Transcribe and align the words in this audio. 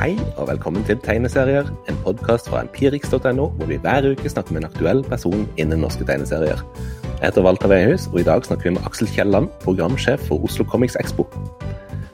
Hei 0.00 0.14
og 0.40 0.46
velkommen 0.48 0.80
til 0.88 0.96
Tegneserier, 1.04 1.66
en 1.90 1.96
podkast 2.00 2.46
fra 2.48 2.62
empirix.no, 2.64 3.50
hvor 3.52 3.66
vi 3.68 3.76
hver 3.76 4.06
uke 4.08 4.30
snakker 4.32 4.54
med 4.56 4.62
en 4.62 4.68
aktuell 4.70 5.02
person 5.04 5.42
innen 5.60 5.82
norske 5.84 6.06
tegneserier. 6.08 6.62
Jeg 7.04 7.26
heter 7.26 7.44
Walter 7.44 7.68
Vehus, 7.68 8.06
og 8.08 8.22
i 8.22 8.24
dag 8.24 8.46
snakker 8.48 8.70
vi 8.70 8.72
med 8.78 8.86
Aksel 8.88 9.10
Kielland, 9.12 9.50
programsjef 9.60 10.24
for 10.24 10.40
Oslo 10.48 10.64
Comics 10.64 10.96
Expo. 10.96 11.26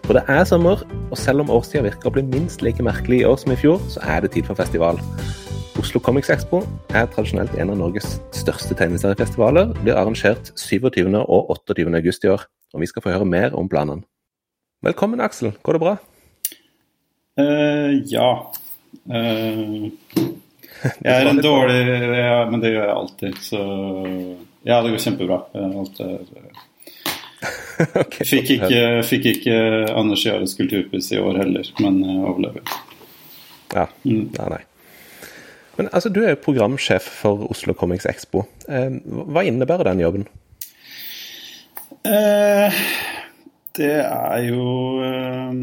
For 0.02 0.18
det 0.18 0.24
er 0.26 0.42
sommer, 0.50 0.82
og 1.12 1.20
selv 1.20 1.44
om 1.44 1.52
årstida 1.54 1.84
virker 1.86 2.10
å 2.10 2.14
bli 2.16 2.24
minst 2.26 2.66
like 2.66 2.82
merkelig 2.82 3.20
i 3.20 3.28
år 3.30 3.38
som 3.44 3.54
i 3.54 3.58
fjor, 3.62 3.78
så 3.94 4.02
er 4.02 4.26
det 4.26 4.32
tid 4.34 4.50
for 4.50 4.58
festival. 4.58 4.98
Oslo 5.78 6.02
Comics 6.02 6.34
Expo 6.34 6.64
er 6.90 7.06
tradisjonelt 7.14 7.54
en 7.54 7.70
av 7.70 7.78
Norges 7.84 8.16
største 8.34 8.74
tegneseriefestivaler. 8.82 9.70
Blir 9.84 9.94
arrangert 9.94 10.50
27. 10.58 11.06
og 11.22 11.54
28. 11.54 11.86
august 12.02 12.26
i 12.26 12.34
år, 12.34 12.50
og 12.74 12.82
vi 12.82 12.90
skal 12.90 13.06
få 13.06 13.14
høre 13.14 13.30
mer 13.30 13.54
om 13.54 13.70
planene. 13.70 14.02
Velkommen, 14.82 15.22
Aksel. 15.22 15.54
Går 15.62 15.78
det 15.78 15.84
bra? 15.86 15.96
Uh, 17.36 17.96
ja. 18.08 18.30
Uh, 19.06 19.88
jeg 21.02 21.12
er 21.12 21.28
en 21.30 21.38
dårlig 21.40 21.78
ja, 22.18 22.38
Men 22.50 22.60
det 22.62 22.72
gjør 22.72 22.82
jeg 22.82 22.94
alltid, 22.94 23.38
så 23.44 23.60
Ja, 24.66 24.80
det 24.82 24.92
går 24.92 25.02
kjempebra. 25.04 25.38
Alt 25.54 26.00
er, 26.04 26.16
okay, 28.02 28.24
fikk, 28.24 28.54
ikke, 28.56 28.80
fikk 29.06 29.28
ikke 29.34 29.56
Anders 29.92 30.24
Jares 30.24 30.56
kulturpris 30.58 31.10
i 31.12 31.20
år 31.20 31.42
heller, 31.42 31.68
men 31.84 32.00
overlever. 32.08 32.64
Ja. 33.74 33.84
Mm. 34.06 34.30
Nei, 34.38 34.48
nei. 34.56 34.62
Men 35.76 35.90
altså, 35.92 36.08
du 36.08 36.22
er 36.24 36.32
jo 36.32 36.42
programsjef 36.46 37.04
for 37.20 37.44
Oslo 37.50 37.74
Comics 37.76 38.08
Expo. 38.08 38.46
Eh, 38.68 38.96
hva 39.04 39.44
innebærer 39.44 39.90
den 39.90 40.00
jobben? 40.00 40.24
Eh, 42.06 42.80
det 43.76 43.92
er 44.00 44.46
jo 44.46 44.64
eh, 45.04 45.58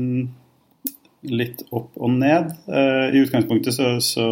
litt 1.29 1.63
opp 1.71 1.95
og 1.95 2.11
ned. 2.17 2.51
Uh, 2.67 3.09
I 3.13 3.23
utgangspunktet 3.23 3.75
så, 3.75 3.95
så, 4.03 4.27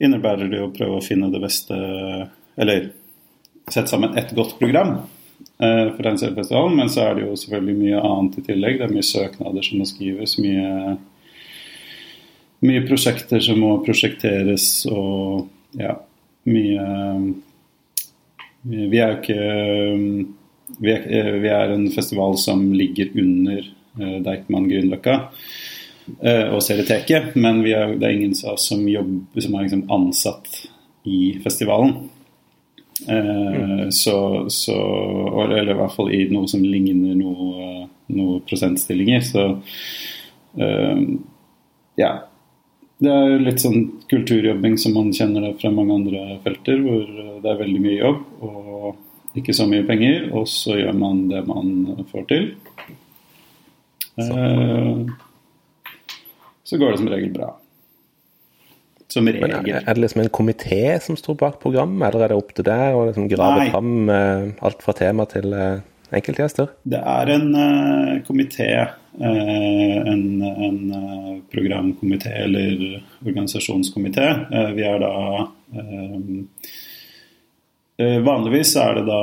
innebærer 0.00 0.48
det 0.48 0.62
å 0.64 0.72
prøve 0.72 0.96
å 0.96 1.04
finne 1.04 1.28
det 1.28 1.42
beste 1.42 1.76
Eller 2.56 2.86
sette 3.68 3.90
sammen 3.90 4.14
et 4.16 4.30
godt 4.32 4.54
program 4.58 4.94
uh, 5.60 5.88
for 5.94 6.02
den. 6.08 6.18
Men 6.76 6.90
så 6.92 7.06
er 7.06 7.18
det 7.18 7.26
jo 7.26 7.38
selvfølgelig 7.38 7.78
mye 7.78 8.02
annet 8.10 8.40
i 8.40 8.46
tillegg. 8.48 8.80
Det 8.80 8.88
er 8.88 8.96
mye 8.96 9.06
søknader 9.06 9.66
som 9.66 9.80
må 9.80 9.88
skrives. 9.88 10.36
Mye, 10.42 10.96
mye 12.66 12.84
prosjekter 12.88 13.44
som 13.44 13.60
må 13.62 13.76
prosjekteres 13.86 14.66
og 14.90 15.48
ja, 15.78 15.94
mye, 16.50 16.86
Vi 18.60 18.98
er 18.98 19.14
jo 19.14 19.20
ikke 19.20 19.44
vi 20.80 20.92
er, 20.92 21.30
vi 21.40 21.48
er 21.48 21.72
en 21.74 21.86
festival 21.90 22.36
som 22.38 22.66
ligger 22.76 23.14
under 23.18 23.62
Eh, 23.62 23.79
Deichman 23.98 24.68
Grünerløkka 24.70 25.16
eh, 26.20 26.46
og 26.52 26.62
Serieteket. 26.64 27.34
Men 27.40 27.62
er, 27.66 27.96
det 27.98 28.08
er 28.08 28.16
ingen 28.16 28.36
av 28.44 28.56
oss 28.56 28.68
som, 28.70 28.86
jobber, 28.88 29.42
som 29.42 29.56
er 29.56 29.66
liksom 29.66 29.84
ansatt 29.92 30.64
i 31.08 31.20
festivalen. 31.44 31.96
Mm. 33.00 33.86
Så, 33.96 34.14
så, 34.52 34.74
Eller 35.40 35.70
i 35.72 35.76
hvert 35.78 35.94
fall 35.94 36.10
i 36.12 36.26
noe 36.28 36.44
som 36.50 36.60
ligner 36.60 37.14
noe, 37.16 37.86
noe 38.12 38.42
prosentstillinger. 38.44 39.24
Så 39.24 39.46
ja. 41.96 42.10
Det 43.00 43.08
er 43.08 43.40
litt 43.40 43.62
sånn 43.62 43.86
kulturjobbing 44.10 44.76
som 44.76 44.92
man 44.98 45.08
kjenner 45.16 45.46
det 45.46 45.54
fra 45.62 45.70
mange 45.72 45.96
andre 45.96 46.36
felter, 46.44 46.82
hvor 46.84 47.06
det 47.40 47.48
er 47.48 47.62
veldig 47.62 47.80
mye 47.80 47.96
jobb 47.96 48.44
og 48.44 49.38
ikke 49.40 49.54
så 49.54 49.66
mye 49.70 49.86
penger, 49.86 50.26
og 50.36 50.48
så 50.50 50.76
gjør 50.76 50.96
man 50.98 51.22
det 51.30 51.40
man 51.46 51.70
får 52.10 52.26
til. 52.28 52.46
Så. 54.14 54.38
Eh, 54.38 55.06
så 56.70 56.78
går 56.78 56.90
det 56.90 56.98
som 56.98 57.08
regel 57.08 57.30
bra. 57.34 57.50
Som 59.08 59.28
regel. 59.28 59.40
Men 59.42 59.66
er, 59.66 59.82
det 59.82 60.00
liksom 60.04 60.20
en 60.22 60.30
komité 60.30 61.00
som 61.02 61.16
står 61.18 61.34
bak 61.40 61.58
programmet, 61.62 62.04
eller 62.08 62.24
er 62.24 62.32
det 62.32 62.38
opp 62.38 62.52
til 62.54 62.66
deg 62.68 62.94
å 62.94 63.06
liksom 63.08 63.26
grave 63.32 63.64
Nei. 63.64 63.70
fram 63.72 64.10
uh, 64.12 64.66
alt 64.68 64.84
fra 64.84 64.94
tema 64.94 65.26
til 65.30 65.50
uh, 65.50 65.80
enkeltgjester? 66.14 66.70
Det 66.86 67.00
er 67.02 67.32
en 67.34 67.48
uh, 67.56 68.20
komité, 68.26 68.70
en, 69.20 70.22
en 70.46 70.78
programkomité 71.50 72.30
eller 72.44 73.00
organisasjonskomité. 73.26 74.28
vi 74.76 74.84
er 74.86 75.02
da 75.02 75.10
Vanligvis 77.98 78.70
er 78.80 78.94
det 78.96 79.02
da 79.10 79.22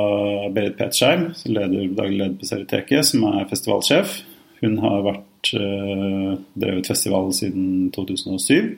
Berit 0.54 0.76
Petsheim, 0.78 1.30
som 1.34 1.56
leder 1.56 1.88
daglig 1.96 2.20
leder 2.20 2.36
på 2.38 2.50
Serieteket, 2.52 3.08
som 3.08 3.24
er 3.32 3.48
festivalsjef. 3.50 4.20
Hun 4.62 4.78
har 4.82 5.04
vært 5.06 5.52
uh, 5.54 6.34
drevet 6.58 6.90
festival 6.90 7.30
siden 7.36 7.88
2007. 7.94 8.74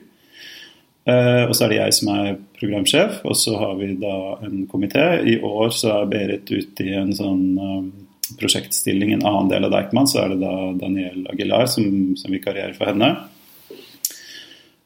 Uh, 1.01 1.13
eh, 1.13 1.43
og 1.47 1.55
så 1.57 1.65
er 1.65 1.73
det 1.73 1.79
jeg 1.79 1.97
som 1.97 2.11
er 2.13 2.35
programsjef, 2.59 3.23
og 3.25 3.37
så 3.37 3.55
har 3.57 3.73
vi 3.79 3.95
da 4.01 4.15
en 4.45 4.67
komité. 4.69 5.05
I 5.25 5.39
år 5.41 5.73
så 5.73 5.95
er 5.95 6.11
Berit 6.11 6.51
ute 6.53 6.85
i 6.85 6.93
en 6.97 7.13
sånn 7.17 7.45
um, 7.57 7.89
prosjektstilling, 8.37 9.15
en 9.15 9.25
annen 9.25 9.49
del 9.49 9.65
av 9.65 9.73
Deichman. 9.73 10.09
Så 10.09 10.21
er 10.21 10.33
det 10.33 10.41
da 10.43 10.55
Daniel 10.83 11.25
Aguilar 11.33 11.65
som, 11.71 12.13
som 12.19 12.35
vikarierer 12.35 12.77
for 12.77 12.91
henne. 12.93 13.15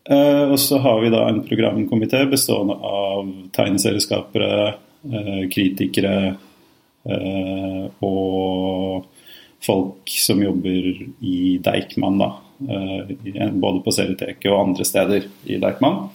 Uh, 0.05 0.53
og 0.53 0.59
så 0.61 0.79
har 0.79 0.99
vi 1.01 1.11
da 1.11 1.23
en 1.27 1.41
programkomité 1.43 2.21
bestående 2.29 2.77
av 2.77 3.29
tegneserieskapere, 3.57 4.75
uh, 5.11 5.43
kritikere 5.51 6.15
uh, 7.09 7.85
og 8.05 9.09
folk 9.65 10.09
som 10.21 10.43
jobber 10.43 10.89
i 11.25 11.57
Deichman, 11.63 12.19
da. 12.21 12.31
Eh, 12.69 13.49
både 13.51 13.81
på 13.83 13.91
Serieteket 13.91 14.51
og 14.51 14.61
andre 14.61 14.85
steder 14.87 15.27
i 15.49 15.59
Deichman. 15.61 16.05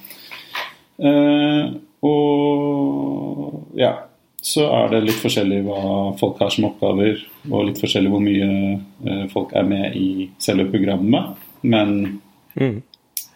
Eh, 1.00 1.72
og 2.06 3.76
ja, 3.76 3.92
så 4.40 4.64
er 4.72 4.88
det 4.94 5.02
litt 5.04 5.20
forskjellig 5.20 5.60
hva 5.66 5.82
folk 6.20 6.40
har 6.40 6.52
som 6.52 6.70
oppgaver, 6.70 7.20
og 7.50 7.66
litt 7.68 7.80
forskjellig 7.80 8.12
hvor 8.12 8.24
mye 8.24 8.48
eh, 8.72 9.26
folk 9.32 9.52
er 9.56 9.68
med 9.68 9.96
i 10.00 10.30
selve 10.40 10.70
programmet. 10.72 11.36
Men 11.60 12.20
mm. 12.56 12.78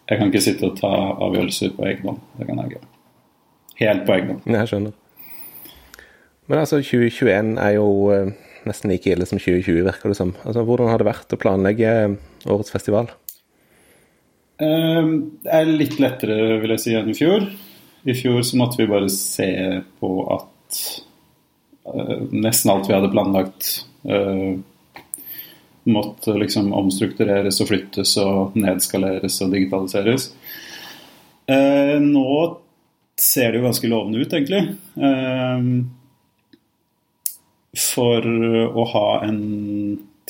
jeg 0.09 0.19
kan 0.19 0.31
ikke 0.31 0.45
sitte 0.45 0.71
og 0.71 0.79
ta 0.81 0.93
avgjørelser 1.27 1.75
på 1.77 1.89
egen 1.91 2.09
hånd. 2.09 2.23
Det 2.39 2.49
kan 2.49 2.63
jeg 2.63 2.73
ikke. 2.73 2.87
Helt 3.83 4.07
på 4.07 4.17
egen 4.17 4.33
hånd. 4.33 4.49
Jeg 4.57 4.71
skjønner. 4.73 5.01
Men 6.49 6.61
altså, 6.61 6.81
2021 6.85 7.55
er 7.61 7.77
jo 7.79 7.89
nesten 8.69 8.93
like 8.93 9.11
ille 9.11 9.27
som 9.29 9.41
2020, 9.41 9.85
virker 9.87 10.13
det 10.13 10.19
som. 10.19 10.35
Altså, 10.45 10.65
hvordan 10.67 10.91
har 10.91 11.01
det 11.01 11.09
vært 11.09 11.35
å 11.35 11.41
planlegge 11.41 11.93
årets 12.45 12.73
festival? 12.75 13.11
Ehm, 14.63 15.15
det 15.43 15.55
er 15.55 15.71
litt 15.71 15.97
lettere, 16.03 16.59
vil 16.63 16.75
jeg 16.75 16.83
si, 16.83 16.95
enn 16.99 17.11
i 17.11 17.17
fjor. 17.19 17.49
I 18.05 18.15
fjor 18.17 18.43
så 18.47 18.61
måtte 18.61 18.83
vi 18.83 18.91
bare 18.91 19.09
se 19.13 19.49
på 20.01 20.11
at 20.35 20.81
uh, 21.89 22.19
nesten 22.31 22.73
alt 22.75 22.91
vi 22.91 22.95
hadde 22.95 23.11
planlagt, 23.15 23.71
uh, 24.05 24.53
måtte 25.89 26.37
liksom 26.37 26.71
omstruktureres 26.77 27.61
og 27.65 27.71
flyttes 27.71 28.15
og 28.21 28.59
nedskaleres 28.61 29.41
og 29.45 29.51
digitaliseres. 29.53 30.31
Nå 32.01 32.29
ser 33.21 33.53
det 33.53 33.59
jo 33.59 33.67
ganske 33.67 33.91
lovende 33.93 34.23
ut, 34.23 34.33
egentlig. 34.33 34.63
For 37.79 38.23
å 38.25 38.85
ha 38.93 39.07
en 39.27 39.41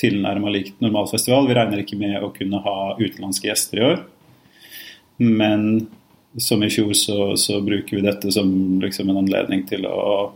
tilnærma 0.00 0.50
likt 0.50 0.81
normalfestival. 0.82 1.47
Vi 1.49 1.56
regner 1.56 1.82
ikke 1.82 1.99
med 2.00 2.16
å 2.22 2.32
kunne 2.34 2.60
ha 2.65 2.78
utenlandske 2.99 3.50
gjester 3.50 3.81
i 3.81 3.84
år. 3.91 4.00
Men 5.22 5.87
som 6.41 6.62
i 6.66 6.71
fjor 6.72 6.93
så, 6.99 7.37
så 7.38 7.60
bruker 7.62 7.97
vi 7.97 8.03
dette 8.03 8.32
som 8.34 8.49
liksom 8.82 9.10
en 9.10 9.21
anledning 9.22 9.62
til 9.69 9.87
å 9.87 10.32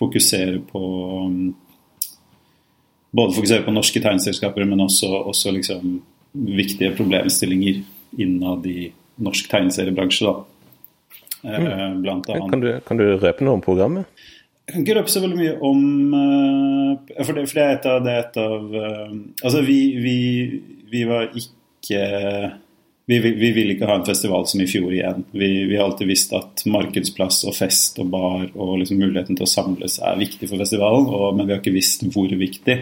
fokusere 0.00 0.62
på 0.70 0.84
Både 3.10 3.34
fokusere 3.34 3.64
på 3.66 3.72
norske 3.74 3.98
tegneselskaper, 3.98 4.62
men 4.70 4.84
også, 4.84 5.08
også 5.32 5.50
liksom 5.50 5.96
viktige 6.30 6.92
problemstillinger 6.94 7.80
innad 8.22 8.68
i 8.70 8.84
norsk 9.18 9.48
tegneseriebransje. 9.50 10.28
Da. 10.30 10.44
Mm. 11.42 12.04
Blant 12.04 12.30
annet. 12.30 12.52
Kan, 12.52 12.62
du, 12.62 12.68
kan 12.86 13.00
du 13.00 13.08
røpe 13.16 13.42
noe 13.42 13.58
om 13.58 13.64
programmet? 13.64 14.06
Kan 14.70 14.84
ikke 14.84 14.96
røpe 14.98 15.10
så 15.10 15.22
veldig 15.22 15.38
mye 15.38 15.52
om 15.66 15.84
uh, 16.14 17.22
for, 17.24 17.34
det, 17.36 17.46
for, 17.50 17.58
det, 17.58 17.64
er 17.64 17.76
et 17.76 17.86
av, 17.90 18.06
er 18.06 18.18
et 18.22 18.40
av 18.40 18.74
uh, 18.74 19.14
Altså, 19.42 19.62
vi, 19.66 19.78
vi, 20.00 20.16
vi, 20.92 21.04
var 21.08 21.30
ikke 21.30 22.02
vi, 23.10 23.18
vi, 23.18 23.50
vil 23.56 23.74
ikke 23.74 23.88
ha 23.88 23.96
en 23.98 24.06
festival 24.06 24.46
som 24.46 24.62
i 24.62 24.68
fjor 24.70 24.92
igjen. 24.94 25.24
Vi, 25.32 25.50
har 25.72 25.88
alltid 25.88 26.10
visst 26.10 26.34
at 26.36 26.64
markedsplass 26.70 27.42
og 27.50 27.56
fest 27.56 27.98
og 28.02 28.12
bar 28.12 28.46
og 28.52 28.76
liksom 28.82 29.00
muligheten 29.02 29.38
til 29.38 29.48
å 29.48 29.50
samles 29.50 29.98
er 30.04 30.20
viktig 30.20 30.50
for 30.50 30.62
festivalen, 30.62 31.08
og, 31.08 31.32
men 31.34 31.48
vi 31.48 31.56
har 31.56 31.62
ikke 31.62 31.74
visst 31.74 32.06
hvor 32.14 32.30
viktig 32.30 32.78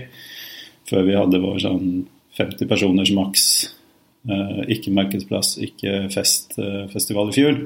før 0.88 1.04
vi 1.04 1.16
hadde 1.16 1.40
vår 1.44 1.62
sånn 1.64 1.88
50 2.38 2.68
personers 2.70 3.14
maks. 3.16 3.46
Uh, 4.28 4.66
ikke 4.68 4.92
markedsplass, 4.92 5.56
ikke 5.64 6.08
fest, 6.12 6.58
festival 6.92 7.30
i 7.32 7.38
fjor. 7.38 7.62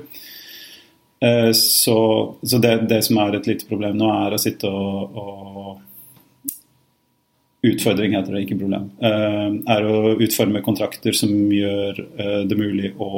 Eh, 1.23 1.53
så, 1.57 1.97
så 2.43 2.61
det, 2.63 2.75
det, 2.91 3.03
som 3.07 3.19
er 3.23 3.39
et 3.39 3.49
lite 3.51 3.69
problem 3.69 3.97
nå, 4.01 4.11
er 4.27 4.35
å 4.35 4.43
sitte 4.43 4.67
og, 4.69 5.19
og 5.23 5.81
utfordring, 7.63 8.17
heter 8.19 8.35
det, 8.35 8.43
ikke 8.43 8.59
problem, 8.59 8.89
er 8.99 9.85
å 9.87 10.17
utforme 10.19 10.65
kontrakter 10.67 11.15
som 11.15 11.31
gjør 11.55 12.01
det 12.51 12.57
mulig 12.59 12.91
å 12.99 13.11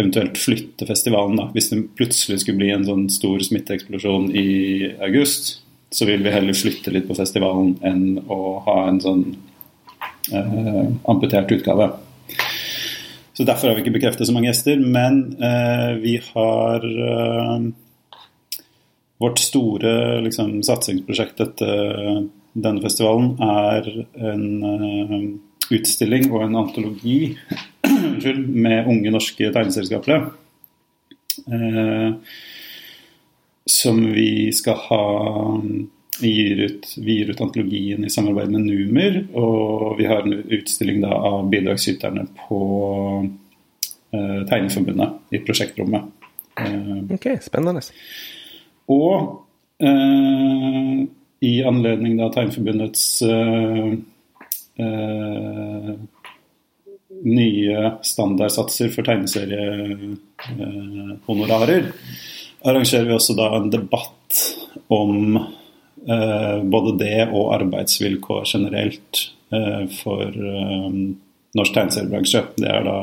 eventuelt 0.00 0.38
flytte 0.38 0.86
festivalen. 0.86 1.36
da. 1.36 1.48
Hvis 1.54 1.70
det 1.70 1.82
plutselig 1.98 2.40
skulle 2.42 2.58
bli 2.58 2.70
en 2.74 2.86
sånn 2.86 3.08
stor 3.12 3.42
smitteeksplosjon 3.44 4.30
i 4.36 4.90
august, 5.04 5.60
så 5.92 6.08
vil 6.08 6.24
vi 6.24 6.32
heller 6.32 6.56
flytte 6.56 6.92
litt 6.94 7.08
på 7.08 7.16
festivalen 7.18 7.74
enn 7.84 8.22
å 8.26 8.40
ha 8.66 8.76
en 8.88 9.00
sånn 9.04 9.24
eh, 10.32 10.86
amputert 11.10 11.52
utgave. 11.52 11.90
Så 13.32 13.46
Derfor 13.48 13.68
har 13.68 13.76
vi 13.76 13.84
ikke 13.86 13.96
bekreftet 13.96 14.28
så 14.28 14.34
mange 14.34 14.50
gjester. 14.50 14.80
Men 14.80 15.22
eh, 15.40 15.94
vi 16.02 16.18
har 16.32 16.84
eh, 16.84 17.70
Vårt 19.22 19.38
store 19.38 20.18
liksom, 20.24 20.56
satsingsprosjekt 20.66 21.40
etter 21.44 22.24
denne 22.52 22.82
festivalen 22.82 23.36
er 23.38 23.86
en 24.18 24.46
eh, 24.66 25.12
utstilling 25.72 26.26
og 26.32 26.42
en 26.42 26.58
antologi 26.58 27.36
med 28.64 28.90
unge 28.90 29.12
norske 29.14 29.52
tegneselskapere. 29.54 30.32
Uh, 31.46 32.18
som 33.66 34.02
vi 34.12 34.52
skal 34.52 34.76
ha 34.88 35.04
vi 36.22 36.32
gir, 36.32 36.56
ut, 36.66 36.94
vi 36.96 37.12
gir 37.18 37.30
ut 37.30 37.40
antologien 37.40 38.04
i 38.04 38.10
samarbeid 38.10 38.50
med 38.54 38.62
Numer. 38.66 39.26
Og 39.38 39.98
vi 39.98 40.04
har 40.08 40.20
en 40.22 40.42
utstilling 40.42 41.00
da, 41.04 41.12
av 41.12 41.50
bidragsyterne 41.52 42.22
på 42.44 42.60
eh, 44.14 44.40
Tegneforbundet 44.48 45.10
i 45.34 45.38
prosjektrommet. 45.46 46.02
Eh, 46.60 46.96
ok, 47.16 47.26
spennende. 47.44 47.80
Og 48.92 49.12
eh, 49.82 50.96
i 51.42 51.64
anledning 51.66 52.12
da 52.20 52.26
Tegneforbundets 52.32 53.04
nye 57.22 57.92
standardsatser 58.02 58.88
for 58.90 59.02
tegneseriehonorarer, 59.06 61.92
arrangerer 62.66 63.04
vi 63.06 63.12
også 63.14 63.34
da 63.38 63.56
en 63.56 63.70
debatt 63.72 64.40
om 64.92 65.36
eh, 65.36 65.42
både 66.72 66.96
det 66.98 67.28
og 67.30 67.52
arbeidsvilkår 67.54 68.48
generelt 68.48 69.26
eh, 69.54 69.84
for 70.02 70.24
eh, 70.26 70.96
norsk 71.58 71.76
tegneseriebransje. 71.76 72.44
Det 72.58 72.70
er 72.70 72.86
da 72.88 72.96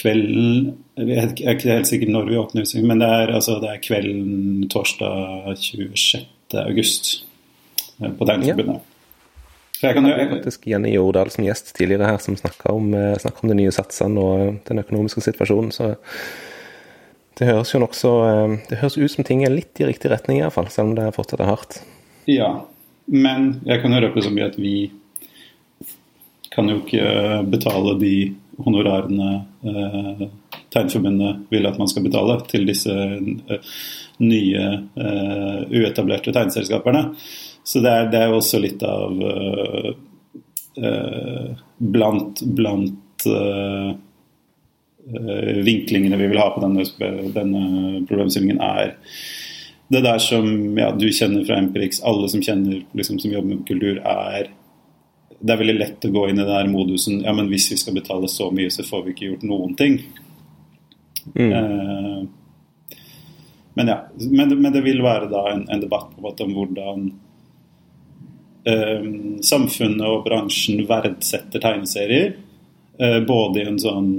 kvelden 0.00 0.76
Jeg 1.00 1.16
er 1.16 1.56
ikke 1.56 1.72
helt 1.72 1.88
sikker 1.88 2.12
når 2.12 2.28
vi 2.28 2.38
åpner 2.38 2.62
utstillingen, 2.62 2.92
men 2.92 3.02
det 3.02 3.08
er, 3.08 3.32
altså, 3.34 3.56
det 3.62 3.72
er 3.72 3.82
kvelden 3.82 4.68
torsdag 4.70 5.56
26. 5.56 6.22
august 6.60 7.10
eh, 8.02 8.12
på 8.12 8.28
Tegneforbundet. 8.28 8.78
Ja. 8.78 8.86
Jeg 9.80 9.96
kan 9.96 10.04
jeg 10.04 10.28
faktisk 10.28 10.66
Jenny 10.68 10.90
Jordal 10.92 11.30
som 11.32 11.46
gjest 11.46 11.72
tidligere 11.72 12.10
her, 12.10 12.18
som 12.20 12.36
snakka 12.36 12.74
om, 12.76 12.92
eh, 12.94 13.30
om 13.42 13.48
de 13.48 13.56
nye 13.56 13.72
satsene 13.72 14.20
og 14.20 14.58
den 14.68 14.82
økonomiske 14.82 15.24
situasjonen. 15.24 15.72
så 15.72 15.94
det 17.40 17.48
høres 17.48 17.72
jo 17.72 17.80
nokså 17.80 18.10
eh, 18.28 18.56
Det 18.68 18.80
høres 18.82 18.98
ut 19.00 19.14
som 19.14 19.26
ting 19.26 19.44
er 19.46 19.54
litt 19.54 19.80
i 19.80 19.88
riktig 19.88 20.12
retning, 20.12 20.42
iallfall, 20.42 20.68
selv 20.72 20.90
om 20.90 20.98
det 20.98 21.08
fortsatt 21.16 21.40
er 21.40 21.50
hardt. 21.50 21.80
Ja, 22.28 22.50
men 23.10 23.54
jeg 23.66 23.80
kan 23.82 23.96
jo 23.96 24.02
røpe 24.04 24.22
så 24.22 24.32
mye 24.34 24.50
at 24.52 24.58
vi 24.60 24.90
kan 26.52 26.68
jo 26.68 26.80
ikke 26.82 27.40
betale 27.48 27.96
de 28.00 28.14
honorarene 28.60 29.30
eh, 29.64 30.28
Tegnforbundet 30.70 31.48
vil 31.50 31.66
at 31.66 31.78
man 31.80 31.88
skal 31.90 32.04
betale 32.04 32.36
til 32.50 32.66
disse 32.68 32.92
eh, 32.94 33.78
nye 34.22 34.66
eh, 34.94 35.62
uetablerte 35.70 36.34
tegneselskaperne. 36.34 37.08
Så 37.64 37.82
det 37.82 37.90
er, 37.90 38.10
det 38.12 38.20
er 38.20 38.36
også 38.36 38.60
litt 38.62 38.84
av 38.86 39.24
eh, 39.32 39.90
eh, 40.84 41.50
Blant, 41.80 42.42
blant 42.44 43.24
vinklingene 45.64 46.18
vi 46.20 46.26
vil 46.30 46.38
ha 46.38 46.50
på 46.54 46.60
denne, 46.62 46.84
denne 47.34 48.02
problemstillingen, 48.08 48.60
er 48.62 48.96
det 49.90 50.04
der 50.06 50.18
som 50.22 50.78
ja, 50.78 50.92
du 50.94 51.08
kjenner 51.10 51.44
fra 51.44 51.56
Empirix, 51.58 51.98
alle 52.06 52.28
som 52.30 52.42
kjenner 52.42 52.84
liksom, 52.94 53.18
som 53.18 53.32
jobber 53.32 53.56
med 53.56 53.66
kultur, 53.66 53.98
er 53.98 54.52
Det 55.40 55.54
er 55.54 55.58
veldig 55.58 55.78
lett 55.78 56.04
å 56.04 56.10
gå 56.12 56.26
inn 56.28 56.36
i 56.36 56.44
den 56.44 56.52
der 56.52 56.68
modusen 56.68 57.22
ja, 57.24 57.32
men 57.32 57.48
hvis 57.48 57.70
vi 57.72 57.78
skal 57.80 57.96
betale 57.96 58.28
så 58.28 58.50
mye, 58.52 58.70
så 58.70 58.84
får 58.84 59.02
vi 59.06 59.14
ikke 59.14 59.30
gjort 59.30 59.46
noen 59.48 59.72
ting. 59.74 59.96
Mm. 61.32 61.52
Eh, 61.52 62.20
men 63.74 63.88
ja, 63.88 63.96
men, 64.20 64.52
men, 64.60 64.72
det 64.72 64.82
vil 64.84 65.00
være 65.02 65.30
da 65.32 65.46
en, 65.54 65.64
en 65.72 65.80
debatt 65.80 66.12
på 66.12 66.34
om 66.44 66.52
hvordan 66.54 67.08
eh, 68.68 69.08
samfunnet 69.48 70.06
og 70.06 70.26
bransjen 70.28 70.84
verdsetter 70.86 71.64
tegneserier. 71.64 72.36
Eh, 73.00 73.18
både 73.24 73.62
i 73.62 73.68
en 73.72 73.80
sånn 73.80 74.12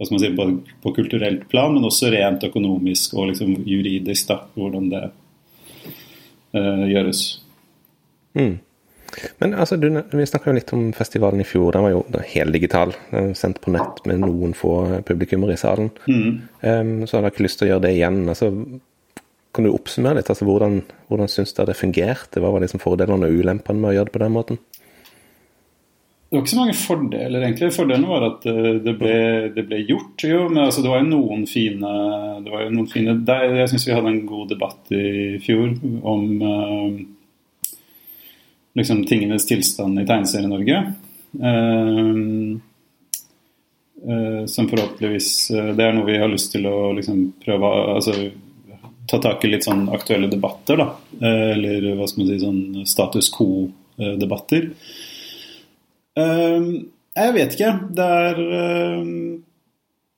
hva 0.00 0.06
skal 0.08 0.16
man 0.16 0.22
si, 0.22 0.30
på, 0.32 0.76
på 0.80 0.94
kulturelt 0.96 1.42
plan, 1.52 1.74
men 1.74 1.84
også 1.84 2.08
rent 2.08 2.46
økonomisk 2.48 3.18
og 3.20 3.26
liksom 3.28 3.52
juridisk, 3.68 4.30
da, 4.30 4.38
hvordan 4.56 4.86
det 4.88 5.02
uh, 6.56 6.86
gjøres. 6.88 7.20
Mm. 8.40 8.54
Men 9.42 9.52
altså, 9.58 9.76
du, 9.76 9.90
Vi 9.90 10.24
snakka 10.24 10.54
litt 10.56 10.72
om 10.72 10.86
festivalen 10.96 11.42
i 11.42 11.44
fjor. 11.44 11.74
Den 11.74 11.84
var 11.84 11.92
jo 11.92 12.22
heldigital. 12.30 12.94
Sendt 13.36 13.60
på 13.60 13.74
nett 13.74 14.00
med 14.08 14.22
noen 14.22 14.54
få 14.56 15.02
publikummere 15.04 15.58
i 15.58 15.60
salen. 15.60 15.90
Mm. 16.06 16.38
Um, 16.62 16.94
så 17.04 17.18
hadde 17.18 17.28
jeg 17.28 17.34
ikke 17.34 17.46
lyst 17.48 17.60
til 17.60 17.68
å 17.68 17.70
gjøre 17.74 17.84
det 17.88 17.96
igjen. 17.98 18.22
altså 18.30 18.52
kan 19.52 19.66
du 19.66 19.72
oppsummere 19.74 20.20
litt? 20.20 20.30
altså 20.30 20.46
Hvordan, 20.46 20.80
hvordan 21.10 21.28
syns 21.28 21.52
du 21.56 21.64
det 21.66 21.76
fungerte? 21.76 22.40
Hva 22.40 22.54
var 22.54 22.62
liksom 22.62 22.80
fordelene 22.80 23.28
og 23.28 23.42
ulempene 23.42 23.82
med 23.82 23.90
å 23.90 23.96
gjøre 23.98 24.08
det 24.08 24.14
på 24.14 24.22
den 24.22 24.36
måten? 24.38 24.60
Det 26.30 26.36
var 26.36 26.44
ikke 26.44 26.50
så 26.50 26.58
mange 26.60 26.74
fordeler, 26.78 27.42
egentlig. 27.42 27.68
Fordelen 27.74 28.06
var 28.06 28.22
at 28.22 28.44
eh, 28.46 28.76
det 28.84 28.92
ble, 29.00 29.14
det 29.50 29.64
ble 29.66 29.80
gjort. 29.82 30.22
Jo, 30.22 30.44
men 30.46 30.60
altså, 30.62 30.84
det 30.84 30.92
var 30.92 31.00
jo 31.02 31.08
noen 31.08 31.42
fine, 31.50 31.90
det 32.44 32.52
var 32.52 32.62
jo 32.62 32.74
noen 32.76 32.86
fine 32.92 33.16
der, 33.26 33.46
Jeg 33.58 33.72
syns 33.72 33.86
vi 33.88 33.96
hadde 33.96 34.12
en 34.12 34.20
god 34.28 34.52
debatt 34.52 34.92
i 34.94 35.40
fjor 35.42 35.72
om 36.12 36.28
uh, 36.38 37.00
liksom 38.78 39.02
tingenes 39.10 39.48
tilstand 39.50 39.98
i 39.98 40.06
Tegneserie-Norge. 40.06 40.78
Uh, 41.34 42.14
uh, 44.06 44.40
som 44.50 44.70
forhåpentligvis 44.70 45.28
Det 45.50 45.84
er 45.84 45.92
noe 45.94 46.08
vi 46.08 46.18
har 46.18 46.30
lyst 46.30 46.54
til 46.54 46.70
å 46.70 46.92
liksom, 46.94 47.26
prøve 47.42 47.74
altså, 47.98 48.14
ta 49.10 49.18
tak 49.18 49.42
i 49.42 49.50
litt 49.50 49.66
sånn 49.66 49.88
aktuelle 49.90 50.30
debatter, 50.30 50.78
da. 50.78 50.92
eller 51.26 51.90
hva 51.98 52.06
skal 52.06 52.22
man 52.22 52.34
si, 52.36 52.42
sånn 52.46 52.64
status 52.86 53.34
quo-debatter. 53.34 54.70
Uh, 56.18 56.86
jeg 57.16 57.36
vet 57.36 57.56
ikke. 57.56 57.72
Det 57.96 58.10
er, 58.24 58.40
uh, 58.40 59.40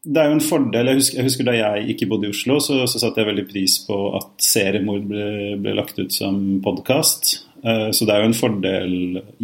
det 0.02 0.22
er 0.22 0.30
jo 0.30 0.36
en 0.38 0.44
fordel. 0.44 0.92
Jeg 0.92 1.00
husker, 1.00 1.20
jeg 1.20 1.28
husker, 1.28 1.48
da 1.48 1.56
jeg 1.58 1.94
ikke 1.94 2.10
bodde 2.10 2.28
i 2.28 2.34
Oslo, 2.34 2.58
så, 2.64 2.82
så 2.90 3.02
satte 3.02 3.22
jeg 3.22 3.30
veldig 3.32 3.46
pris 3.50 3.78
på 3.86 3.98
at 4.18 4.30
seriemord 4.42 5.08
ble, 5.08 5.26
ble 5.62 5.74
lagt 5.78 6.00
ut 6.00 6.14
som 6.14 6.38
podkast. 6.64 7.34
Uh, 7.62 7.90
så 7.94 8.06
det 8.06 8.14
er 8.14 8.22
jo 8.22 8.30
en 8.30 8.38
fordel 8.38 8.94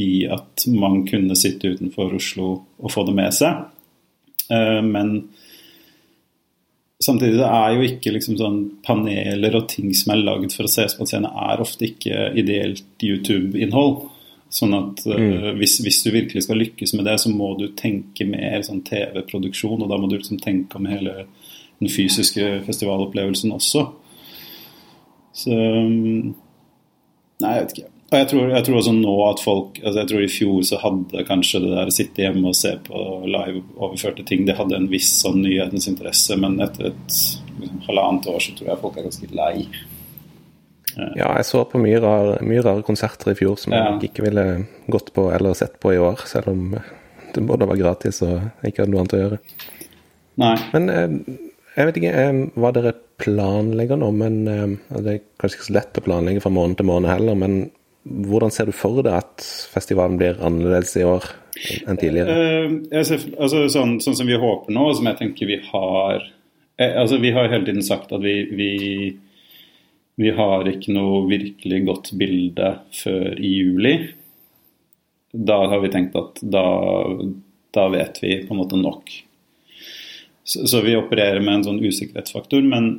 i 0.01 0.13
at 0.31 0.69
man 0.75 1.05
kunne 1.09 1.39
sitte 1.39 1.75
utenfor 1.77 2.17
Oslo 2.19 2.55
og 2.79 2.95
få 2.95 3.07
det 3.09 3.19
med 3.19 3.35
seg. 3.37 3.67
Ehm, 4.49 4.93
men 4.93 5.29
samtidig 7.05 7.39
det 7.39 7.49
er 7.49 7.75
jo 7.75 7.87
ikke 7.87 8.13
liksom 8.15 8.39
sånn 8.41 8.61
paneler 8.87 9.57
og 9.59 9.69
ting 9.71 9.93
som 9.97 10.15
er 10.15 10.25
lagd 10.25 10.55
for 10.57 10.67
å 10.67 10.73
ses 10.73 10.97
på 10.97 11.05
en 11.05 11.11
scene, 11.11 11.33
er 11.51 11.63
ofte 11.63 11.89
ikke 11.91 12.31
ideelt 12.39 13.05
YouTube-innhold. 13.05 14.09
Sånn 14.49 14.73
at 14.77 15.03
uh, 15.05 15.13
mm. 15.13 15.59
hvis, 15.61 15.77
hvis, 15.85 16.01
du 16.07 16.13
virkelig 16.15 16.47
skal 16.47 16.61
lykkes 16.63 16.95
med 16.97 17.05
det, 17.09 17.19
så 17.21 17.33
må 17.33 17.53
du 17.59 17.67
tenke 17.77 18.25
mer 18.29 18.63
sånn 18.65 18.81
TV-produksjon. 18.87 19.83
Og 19.85 19.91
da 19.91 19.99
må 20.01 20.09
du 20.09 20.17
liksom 20.17 20.41
tenke 20.41 20.81
om 20.81 20.89
hele 20.89 21.27
den 21.79 21.93
fysiske 21.93 22.59
festivalopplevelsen 22.67 23.53
også. 23.55 23.85
Så 25.39 25.55
um, 25.55 26.35
Nei, 27.39 27.55
jeg 27.55 27.65
vet 27.65 27.77
ikke. 27.77 27.91
Og 28.09 28.17
jeg 28.17 28.29
tror, 28.31 28.47
jeg 28.49 28.65
tror, 28.65 28.77
også 28.79 28.93
nå 28.97 29.15
at 29.27 29.41
folk 29.45 29.79
altså 29.83 30.01
Jeg 30.01 30.09
tror 30.09 30.23
i 30.25 30.31
fjor 30.33 30.63
så 30.65 30.79
hadde 30.81 31.25
kanskje 31.29 31.61
det 31.61 31.75
der 31.75 31.91
å 31.91 31.93
sitte 31.93 32.25
hjemme 32.25 32.49
og 32.49 32.57
se 32.57 32.73
på 32.87 33.03
live-overførte 33.29 34.25
ting 34.29 34.47
Det 34.49 34.57
hadde 34.57 34.79
en 34.79 34.89
viss 34.89 35.11
sånn 35.21 35.43
nyhetens 35.45 35.91
interesse, 35.93 36.39
men 36.41 36.57
etter 36.65 36.89
et 36.89 37.19
liksom, 37.61 37.83
halvannet 37.85 38.31
år 38.33 38.41
så 38.41 38.57
tror 38.57 38.73
jeg 38.73 38.81
folk 38.81 38.97
er 38.97 39.09
ganske 39.11 39.31
lei. 39.37 39.69
Ja, 40.97 41.33
jeg 41.37 41.45
så 41.47 41.65
på 41.69 41.81
mye 41.83 41.99
rare, 42.03 42.39
mye 42.47 42.63
rare 42.65 42.85
konserter 42.87 43.33
i 43.33 43.37
fjor 43.39 43.59
som 43.61 43.75
ja. 43.77 43.85
jeg 43.93 44.11
ikke 44.11 44.25
ville 44.25 44.45
gått 44.91 45.13
på 45.17 45.29
eller 45.35 45.57
sett 45.59 45.77
på 45.83 45.93
i 45.95 46.01
år, 46.01 46.23
selv 46.27 46.53
om 46.53 46.73
det 47.35 47.45
både 47.45 47.69
var 47.69 47.81
gratis 47.81 48.23
og 48.27 48.65
ikke 48.67 48.83
hadde 48.83 48.95
noe 48.95 49.05
annet 49.05 49.17
å 49.17 49.21
gjøre. 49.23 49.41
Nei. 50.39 50.55
Men 50.75 50.93
eh, 50.93 51.17
jeg 51.79 51.89
vet 51.89 52.01
ikke 52.01 52.15
eh, 52.23 52.41
hva 52.59 52.73
dere 52.75 52.95
planlegger 53.19 53.99
nå, 53.99 54.13
men 54.15 54.39
eh, 54.51 54.65
Det 54.95 55.13
er 55.13 55.21
kanskje 55.41 55.59
ikke 55.59 55.69
så 55.69 55.77
lett 55.77 56.01
å 56.01 56.07
planlegge 56.07 56.45
fra 56.45 56.55
måned 56.55 56.79
til 56.79 56.89
måned 56.91 57.11
heller, 57.11 57.39
men 57.39 57.61
hvordan 58.09 58.53
ser 58.55 58.71
du 58.71 58.73
for 58.73 59.03
deg 59.03 59.13
at 59.13 59.45
festivalen 59.75 60.17
blir 60.21 60.39
annerledes 60.41 60.95
i 60.97 61.05
år 61.05 61.27
enn 61.91 61.99
tidligere? 62.01 63.05
Ser, 63.05 63.25
altså, 63.37 63.67
sånn, 63.75 63.99
sånn, 64.01 64.17
som 64.17 64.29
vi 64.31 64.39
håper 64.39 64.73
nå, 64.73 64.87
og 64.89 64.97
som 64.97 65.11
jeg 65.11 65.21
tenker 65.21 65.51
vi 65.51 65.63
har 65.69 66.27
Altså, 66.79 67.17
Vi 67.19 67.33
har 67.35 67.49
hele 67.51 67.67
tiden 67.67 67.83
sagt 67.83 68.13
at 68.15 68.23
vi, 68.23 68.37
vi 68.55 68.69
vi 70.19 70.31
har 70.35 70.67
ikke 70.67 70.95
noe 70.97 71.23
virkelig 71.29 71.85
godt 71.87 72.09
bilde 72.19 72.73
før 72.91 73.39
i 73.39 73.51
juli. 73.53 73.93
Da 75.31 75.61
har 75.71 75.79
vi 75.85 75.91
tenkt 75.93 76.17
at 76.19 76.41
da, 76.43 76.65
da 77.77 77.85
vet 77.93 78.19
vi 78.25 78.33
på 78.43 78.55
en 78.55 78.59
måte 78.59 78.81
nok. 78.81 79.13
Så, 80.43 80.65
så, 80.67 80.81
vi 80.83 80.97
opererer 80.99 81.39
med 81.45 81.61
en 81.61 81.67
sånn 81.69 81.79
usikkerhetsfaktor. 81.85 82.67
Men 82.67 82.91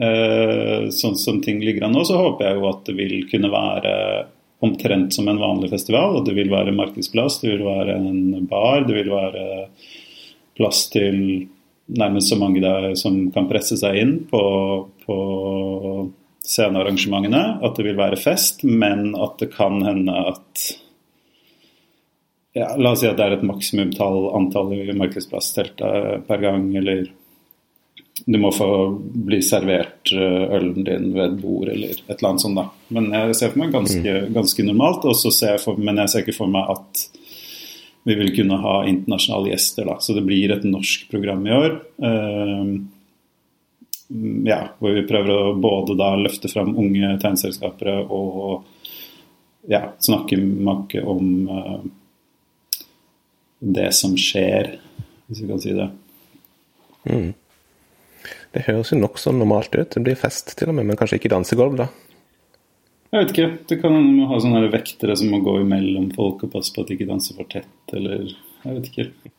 eh, 0.00 0.88
sånn 0.94 1.18
som 1.20 1.42
ting 1.44 1.60
ligger 1.60 1.84
an 1.84 1.98
nå, 1.98 2.06
så 2.08 2.16
håper 2.22 2.48
jeg 2.48 2.60
jo 2.60 2.70
at 2.70 2.88
det 2.88 2.96
vil 2.96 3.16
kunne 3.28 3.52
være 3.52 3.94
omtrent 4.64 5.12
som 5.12 5.28
en 5.28 5.42
vanlig 5.42 5.68
festival. 5.74 6.22
At 6.22 6.30
det 6.30 6.38
vil 6.38 6.52
være 6.54 6.72
markedsplass, 6.80 7.42
det 7.42 7.52
vil 7.52 7.66
være 7.66 7.98
en 7.98 8.48
bar, 8.48 8.86
det 8.88 9.02
vil 9.02 9.12
være 9.12 9.44
plass 10.56 10.86
til 10.94 11.20
nærmest 11.92 12.30
så 12.32 12.40
mange 12.40 12.62
der 12.64 12.94
som 12.96 13.26
kan 13.34 13.50
presse 13.50 13.76
seg 13.76 13.98
inn 14.00 14.14
på, 14.30 14.40
på 15.04 15.16
scenearrangementene. 16.44 17.42
At 17.64 17.76
det 17.78 17.88
vil 17.88 17.98
være 17.98 18.20
fest, 18.20 18.64
men 18.64 19.12
at 19.16 19.38
det 19.42 19.52
kan 19.56 19.80
hende 19.84 20.16
at 20.34 20.64
ja, 22.54 22.68
La 22.78 22.92
oss 22.94 23.00
si 23.02 23.08
at 23.10 23.18
det 23.18 23.24
er 23.26 23.32
et 23.34 23.46
maksimumtall 23.46 24.28
antall 24.38 24.70
i 24.76 24.94
markedsplassteltet 24.94 26.22
per 26.28 26.42
gang, 26.44 26.68
eller 26.78 27.08
du 28.26 28.38
må 28.38 28.52
få 28.54 28.68
bli 29.26 29.40
servert 29.42 30.12
eh, 30.14 30.44
ølen 30.54 30.86
din 30.86 31.08
ved 31.16 31.24
et 31.24 31.40
bord 31.40 31.66
eller 31.68 31.96
et 31.96 32.14
eller 32.14 32.28
annet 32.28 32.44
sånt. 32.44 32.60
da. 32.60 32.68
Men 32.94 33.10
jeg 33.10 33.34
ser 33.40 33.50
for 33.50 33.64
meg 33.64 33.74
ganske, 33.74 34.14
mm. 34.14 34.30
ganske 34.36 34.66
normalt, 34.68 35.08
jeg 35.34 35.62
for, 35.64 35.82
men 35.82 35.98
jeg 36.04 36.12
ser 36.12 36.22
ikke 36.22 36.36
for 36.36 36.54
meg 36.54 36.70
at 36.76 37.04
vi 38.04 38.14
vil 38.20 38.30
kunne 38.36 38.60
ha 38.62 38.76
internasjonale 38.86 39.50
gjester. 39.50 39.88
da. 39.90 39.98
Så 39.98 40.14
det 40.14 40.22
blir 40.28 40.54
et 40.54 40.66
norsk 40.68 41.08
program 41.10 41.42
i 41.48 41.56
år. 41.58 41.78
Uh, 42.04 42.84
ja, 44.44 44.60
hvor 44.78 44.94
vi 44.94 45.06
prøver 45.08 45.32
å 45.32 45.54
både 45.58 45.96
da 45.98 46.12
løfte 46.20 46.50
fram 46.52 46.74
unge 46.76 47.16
tegnselskapere 47.22 48.02
og 48.12 48.66
ja, 49.70 49.86
snakke 49.98 50.36
makke 50.38 51.00
om 51.08 51.30
uh, 51.48 51.78
det 53.64 53.90
som 53.96 54.12
skjer, 54.20 54.74
hvis 55.26 55.40
vi 55.40 55.48
kan 55.48 55.62
si 55.62 55.72
det. 55.76 55.88
Mm. 57.08 57.32
Det 58.54 58.64
høres 58.68 58.92
jo 58.92 59.00
nokså 59.00 59.32
normalt 59.34 59.74
ut. 59.74 59.96
Det 59.96 60.02
blir 60.04 60.18
fest 60.18 60.54
til 60.58 60.70
og 60.70 60.76
med, 60.78 60.88
men 60.88 60.98
kanskje 61.00 61.18
ikke 61.18 61.32
dansegulv, 61.32 61.74
da? 61.80 61.88
Jeg 63.14 63.22
vet 63.22 63.32
ikke. 63.32 63.48
Det 63.70 63.76
kan 63.82 63.94
ha 64.28 64.40
sånne 64.42 64.72
vektere 64.72 65.14
som 65.18 65.32
må 65.32 65.38
gå 65.44 65.52
imellom 65.62 66.06
folk 66.16 66.38
og 66.46 66.52
passe 66.54 66.70
på 66.74 66.82
at 66.82 66.90
de 66.90 66.94
ikke 66.98 67.10
danser 67.10 67.32
for 67.38 67.50
tett, 67.50 67.94
eller 67.94 68.20
Jeg 68.64 68.72
vet 68.78 68.86
ikke. 68.90 69.06
Eh, 69.24 69.30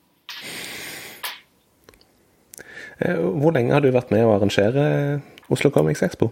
hvor 3.00 3.56
lenge 3.56 3.76
har 3.76 3.84
du 3.84 3.92
vært 3.92 4.12
med 4.14 4.24
å 4.24 4.36
arrangere 4.38 4.86
Oslo 5.52 5.72
Comics 5.74 6.04
Expo? 6.06 6.32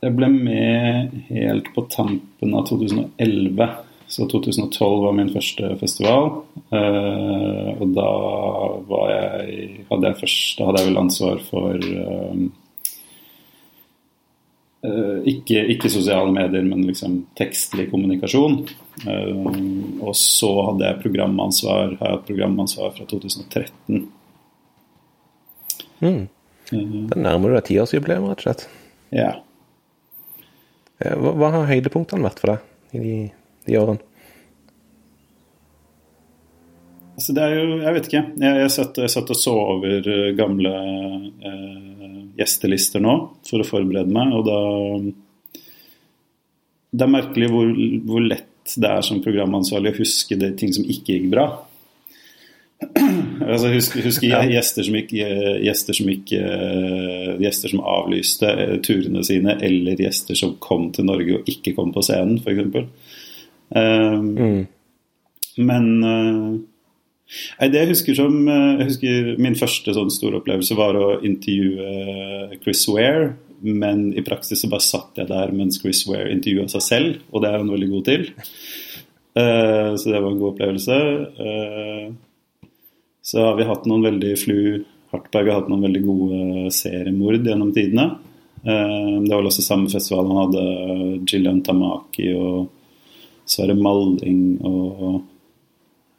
Jeg 0.00 0.16
ble 0.16 0.30
med 0.32 1.12
helt 1.28 1.68
på 1.74 1.84
tampen 1.92 2.54
av 2.56 2.64
2011. 2.70 3.68
Så 4.10 4.26
2012 4.26 5.04
var 5.04 5.12
min 5.14 5.28
første 5.30 5.74
festival. 5.78 6.30
Eh, 6.74 7.68
og 7.76 7.92
da 7.94 8.08
var 8.88 9.12
jeg 9.12 9.84
hadde 9.90 10.08
jeg 10.08 10.20
først, 10.24 10.58
Da 10.58 10.66
hadde 10.66 10.82
jeg 10.82 10.88
vel 10.88 11.02
ansvar 11.04 11.44
for 11.46 11.86
eh, 12.00 12.40
ikke, 15.30 15.62
ikke, 15.76 15.92
sosiale 15.92 16.32
medier, 16.32 16.64
men 16.64 16.86
liksom 16.88 17.20
tekstlig 17.38 17.90
kommunikasjon. 17.92 18.62
og 20.00 20.14
så 20.16 20.50
hadde 20.70 20.86
jeg 20.88 21.02
programansvar, 21.04 21.94
har 22.00 22.06
jeg 22.08 22.16
hatt 22.16 22.26
programansvar 22.26 22.96
fra 22.96 23.04
2013. 23.04 24.08
Mm. 26.00 26.26
Da 27.10 27.18
nærmer 27.18 27.50
du 27.50 27.56
deg 27.56 27.66
tiårsjubileum, 27.70 28.28
rett 28.30 28.42
og 28.42 28.46
slett. 28.46 28.66
Ja. 29.14 29.32
Hva, 31.00 31.32
hva 31.32 31.50
har 31.56 31.70
høydepunktene 31.70 32.26
vært 32.26 32.42
for 32.42 32.54
deg 32.54 32.96
i 32.96 33.02
de, 33.02 33.16
de 33.66 33.78
årene? 33.80 34.04
Altså 37.20 37.34
det 37.36 37.44
er 37.44 37.56
jo, 37.58 37.64
Jeg 37.82 37.94
vet 37.96 38.06
ikke. 38.08 38.22
Jeg, 38.40 38.60
jeg, 38.62 38.72
satt, 38.72 39.00
jeg 39.04 39.12
satt, 39.12 39.32
og 39.32 39.36
så 39.36 39.56
over 39.76 40.06
eh, 40.08 40.28
gamle 40.38 40.70
eh, 41.44 42.20
gjestelister 42.40 43.02
nå 43.04 43.16
for 43.48 43.60
å 43.60 43.66
forberede 43.68 44.14
meg, 44.14 44.32
og 44.38 44.46
da 44.48 44.60
Det 46.90 47.04
er 47.04 47.12
merkelig 47.12 47.50
hvor, 47.52 47.74
hvor 48.08 48.24
lett 48.24 48.46
det 48.80 48.88
er 48.88 49.02
som 49.04 49.20
programansvarlig 49.24 49.92
å 49.92 49.98
huske 49.98 50.38
de 50.38 50.52
ting 50.58 50.72
som 50.74 50.84
ikke 50.84 51.16
gikk 51.16 51.28
bra. 51.32 51.46
altså, 53.52 53.70
husk, 53.74 53.96
husk 54.04 54.24
gjester, 54.24 54.86
som 54.86 54.96
ikke, 55.00 55.28
gjester, 55.64 55.96
som 55.96 56.10
ikke, 56.12 56.40
gjester 57.42 57.72
som 57.72 57.84
avlyste 57.84 58.50
eh, 58.50 58.74
turene 58.84 59.24
sine, 59.26 59.56
eller 59.66 60.00
gjester 60.00 60.38
som 60.38 60.56
kom 60.62 60.90
til 60.96 61.08
Norge 61.08 61.38
og 61.38 61.50
ikke 61.50 61.74
kom 61.76 61.92
på 61.94 62.04
scenen, 62.06 62.40
f.eks. 62.40 63.16
Um, 63.70 64.30
mm. 64.34 64.60
Men 65.60 65.86
uh, 66.02 67.66
det 67.70 67.84
jeg 67.84 67.90
husker 67.92 68.16
som 68.18 68.40
uh, 68.48 68.80
jeg 68.80 68.88
husker 68.88 69.28
Min 69.38 69.54
første 69.58 69.94
sånn 69.94 70.10
store 70.10 70.40
opplevelse 70.40 70.74
var 70.78 70.98
å 70.98 71.20
intervjue 71.26 72.58
Chris 72.64 72.86
Ware. 72.90 73.34
Men 73.60 74.08
i 74.16 74.24
praksis 74.24 74.62
så 74.62 74.70
bare 74.72 74.86
satt 74.86 75.18
jeg 75.20 75.28
der 75.28 75.52
mens 75.52 75.82
Chris 75.82 76.00
Ware 76.08 76.32
intervjua 76.32 76.70
seg 76.72 76.84
selv, 76.86 77.18
og 77.28 77.44
det 77.44 77.50
er 77.50 77.58
han 77.60 77.68
veldig 77.70 77.90
god 77.92 78.06
til. 78.08 78.26
Uh, 79.36 79.92
så 80.00 80.10
det 80.10 80.16
var 80.16 80.30
en 80.30 80.40
god 80.40 80.52
opplevelse. 80.54 80.98
Uh, 81.38 82.29
så 83.30 83.44
har 83.44 83.58
vi 83.60 83.68
hatt 83.68 83.84
noen 83.86 84.02
veldig 84.08 84.32
Flu 84.40 84.58
Hartberg 85.10 85.50
har 85.50 85.60
hatt 85.60 85.70
noen 85.70 85.84
veldig 85.86 86.02
gode 86.06 86.72
seriemord 86.74 87.46
gjennom 87.46 87.70
tidene. 87.74 88.06
Eh, 88.62 89.14
det 89.22 89.30
var 89.30 89.40
vel 89.40 89.50
også 89.50 89.64
samme 89.64 89.90
festival 89.90 90.28
han 90.30 90.40
hadde 90.44 90.64
Gillian 91.26 91.62
Tamaki 91.66 92.28
og 92.34 92.68
Sverre 93.50 93.74
Malling 93.78 94.42
og 94.66 95.20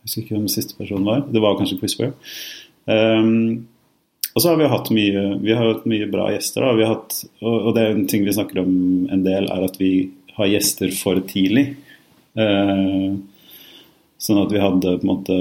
Jeg 0.01 0.07
husker 0.07 0.23
ikke 0.23 0.37
hvem 0.39 0.47
siste 0.49 0.75
personen 0.79 1.05
var. 1.05 1.19
Det 1.29 1.43
var 1.43 1.59
kanskje 1.59 1.77
Chris 1.77 1.93
Ware. 1.99 2.15
Um, 2.89 3.67
og 4.33 4.41
så 4.41 4.49
har 4.49 4.57
vi 4.57 4.69
hatt 4.71 4.87
mye, 4.95 5.25
vi 5.43 5.53
har 5.53 5.67
hatt 5.67 5.83
mye 5.85 6.07
bra 6.09 6.25
gjester. 6.33 6.65
Da. 6.65 6.87
Hatt, 6.89 7.19
og, 7.43 7.67
det 7.75 7.83
er 7.83 7.93
en 7.93 8.07
ting 8.09 8.25
vi 8.25 8.33
snakker 8.33 8.63
om 8.63 8.71
en 9.13 9.21
del, 9.21 9.45
er 9.45 9.67
at 9.67 9.77
vi 9.77 9.91
har 10.39 10.49
gjester 10.49 10.89
for 10.97 11.21
tidlig. 11.29 11.67
Uh, 12.33 13.13
sånn 14.17 14.41
at 14.41 14.57
vi 14.57 14.63
hadde 14.65 14.95
på 14.97 15.05
en 15.05 15.11
måte 15.11 15.37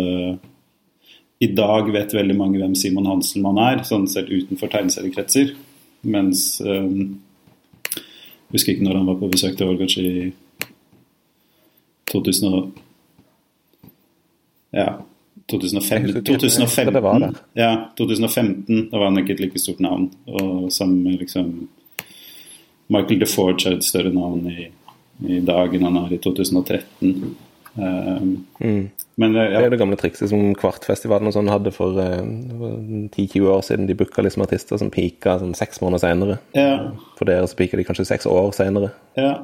i 1.40 1.48
dag 1.56 1.88
vet 1.92 2.14
veldig 2.14 2.36
mange 2.36 2.60
hvem 2.60 2.74
Simon 2.76 3.08
Hanselmann 3.08 3.58
er, 3.64 3.82
sånn 3.88 4.06
selv 4.10 4.28
utenfor 4.28 4.68
tegneseriekretser. 4.72 5.54
Mens 6.12 6.60
um, 6.64 7.20
Jeg 7.90 8.56
husker 8.56 8.74
ikke 8.74 8.86
når 8.86 8.98
han 8.98 9.08
var 9.08 9.18
på 9.20 9.30
besøk, 9.32 9.56
det 9.56 9.68
var 9.68 9.78
kanskje 9.80 10.04
i 10.04 10.24
2000 12.12 12.72
Ja, 14.76 14.88
2005, 15.50 16.08
2015. 16.28 17.36
Ja, 17.58 17.70
2015. 17.98 18.90
Da 18.90 18.98
var 18.98 19.08
han 19.08 19.20
ikke 19.22 19.34
et 19.34 19.44
like 19.44 19.62
stort 19.62 19.80
navn. 19.82 20.10
Og 20.30 20.68
sammen 20.72 21.02
med 21.06 21.22
liksom 21.24 21.68
Michael 22.90 23.22
DeForge 23.22 23.70
er 23.70 23.78
et 23.78 23.86
større 23.86 24.12
navn 24.14 24.44
i, 24.50 24.68
i 25.30 25.40
dag 25.46 25.74
enn 25.74 25.86
han 25.88 25.98
har 26.02 26.12
i 26.12 26.20
2013. 26.22 27.16
Um, 27.74 28.46
mm. 28.58 28.90
Men, 29.20 29.34
ja. 29.36 29.60
Det 29.60 29.66
er 29.66 29.72
det 29.74 29.78
gamle 29.80 29.98
trikset 30.00 30.30
som 30.30 30.54
Kvartfestivalen 30.58 31.28
og 31.28 31.34
sånn 31.36 31.50
hadde 31.52 31.72
for 31.74 31.98
uh, 32.00 32.20
eh, 32.22 33.10
10-20 33.12 33.50
år 33.52 33.62
siden. 33.66 33.88
De 33.90 33.96
booka 33.98 34.24
liksom 34.24 34.46
artister 34.46 34.80
som 34.80 34.92
pika 34.92 35.36
sånn 35.42 35.56
seks 35.58 35.82
måneder 35.84 36.04
seinere. 36.06 36.38
Ja. 36.56 36.90
For 37.18 37.28
dere 37.28 37.48
så 37.50 37.58
pika 37.58 37.78
de 37.80 37.86
kanskje 37.88 38.08
seks 38.08 38.28
år 38.30 38.54
seinere. 38.56 38.94
Ja. 39.20 39.34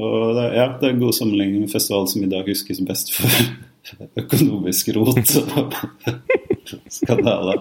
Og 0.00 0.36
det, 0.36 0.46
ja, 0.56 0.68
det 0.80 0.86
er 0.88 0.94
en 0.94 1.02
god 1.02 1.16
sammenligning 1.16 1.64
med 1.64 1.72
festival 1.72 2.06
som 2.08 2.22
i 2.24 2.30
dag 2.30 2.46
huskes 2.48 2.80
best 2.86 3.12
for 3.16 3.28
økonomisk 4.22 4.92
rot 4.96 5.34
og 5.40 5.76
skandale. 7.00 7.56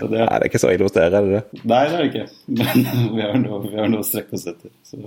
Det, 0.00 0.10
det 0.12 0.24
er 0.24 0.46
ikke 0.46 0.60
så 0.62 0.72
ille 0.72 0.88
hos 0.88 0.96
dere, 0.96 1.20
er 1.20 1.28
det 1.28 1.38
det? 1.38 1.62
Nei, 1.64 1.82
det 1.88 1.96
er 1.96 2.02
det 2.02 2.08
ikke. 2.12 2.26
Men 2.60 2.88
vi 3.16 3.24
har 3.24 3.40
noe, 3.42 3.62
vi 3.66 3.76
har 3.80 3.92
noe 3.92 4.04
å 4.04 4.08
strekke 4.08 4.38
oss 4.38 4.46
etter. 4.52 4.72
Så 4.86 5.00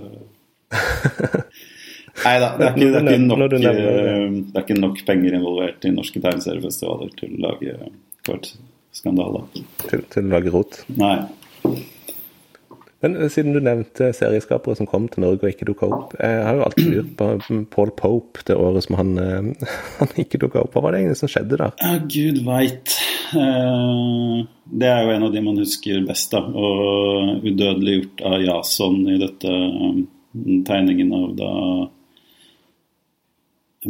Nei 2.20 2.34
da, 2.42 2.50
det, 2.60 2.68
det, 2.76 2.90
det, 3.00 3.62
er 3.64 4.60
ikke 4.60 4.76
nok 4.76 5.00
penger 5.08 5.38
involvert 5.38 5.86
i 5.88 5.94
norske 5.94 6.20
tegneseriefestivaler 6.20 7.14
til 7.16 7.38
å 7.38 7.46
lage 7.46 7.78
kvart 8.26 8.52
skandale. 8.92 9.46
Til, 9.88 10.04
til, 10.12 10.28
å 10.28 10.34
lage 10.34 10.52
rot? 10.52 10.82
Nei. 11.00 11.16
Men 13.02 13.16
eh, 13.16 13.30
siden 13.32 13.56
du 13.56 13.62
nevnte 13.64 14.12
serieskapere 14.14 14.78
som 14.78 14.88
kom 14.90 15.08
til 15.10 15.24
Norge 15.24 15.46
og 15.46 15.54
ikke 15.54 15.66
dukka 15.68 15.88
opp 15.90 16.12
Jeg 16.20 16.44
har 16.46 16.58
jo 16.58 16.66
alltid 16.66 16.90
lurt 16.92 17.14
på 17.18 17.58
Paul 17.72 17.94
Pope 17.98 18.44
det 18.46 18.58
året 18.58 18.86
som 18.86 18.98
han, 19.00 19.14
eh, 19.18 19.72
han 20.00 20.12
ikke 20.22 20.40
dukka 20.44 20.62
opp. 20.62 20.76
Hva 20.76 20.84
var 20.84 20.94
det 20.94 21.02
egentlig 21.02 21.22
som 21.24 21.32
skjedde 21.32 21.58
da? 21.64 21.70
Ja, 21.82 21.96
Gud 22.04 22.42
veit. 22.46 22.98
Eh, 23.32 24.36
det 24.82 24.92
er 24.92 25.02
jo 25.06 25.16
en 25.16 25.26
av 25.26 25.34
de 25.34 25.44
man 25.44 25.58
husker 25.60 26.04
best, 26.06 26.36
da. 26.36 26.44
Og 26.44 27.42
udødeliggjort 27.42 28.22
av 28.28 28.38
Jason 28.44 29.02
i 29.08 29.18
dette 29.20 29.56
tegningen 30.68 31.12
av 31.16 31.34
da 31.36 31.50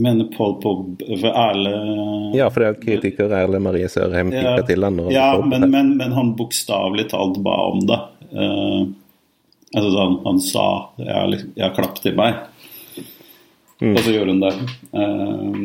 mener 0.00 0.30
Paul 0.32 0.54
Pogba 0.62 1.18
for 1.20 1.36
Erle 1.36 1.72
Ja, 2.38 2.46
for 2.48 2.64
det 2.64 2.70
er 2.70 2.80
kritiker 2.80 3.34
Erle 3.36 3.60
Marie 3.60 3.90
Sørheim 3.92 4.32
ja, 4.32 4.54
til 4.64 4.86
han. 4.86 5.02
Ja, 5.12 5.34
men, 5.44 5.68
men, 5.70 5.96
men, 5.98 6.16
han 6.16 6.32
bokstavelig 6.38 7.10
talt 7.10 7.42
ba 7.44 7.58
om 7.74 7.82
det. 7.90 8.00
Uh, 8.32 8.86
Altså 9.72 9.98
han, 9.98 10.18
han 10.24 10.40
sa 10.44 10.64
jeg 11.00 11.12
har, 11.14 11.32
jeg 11.32 11.64
har 11.64 11.76
klapp 11.76 12.00
til 12.04 12.16
meg. 12.18 12.40
Mm. 13.80 13.94
Og 13.94 14.00
så 14.04 14.12
gjorde 14.14 14.34
hun 14.34 14.42
det. 14.42 14.52
Uh, 14.92 15.60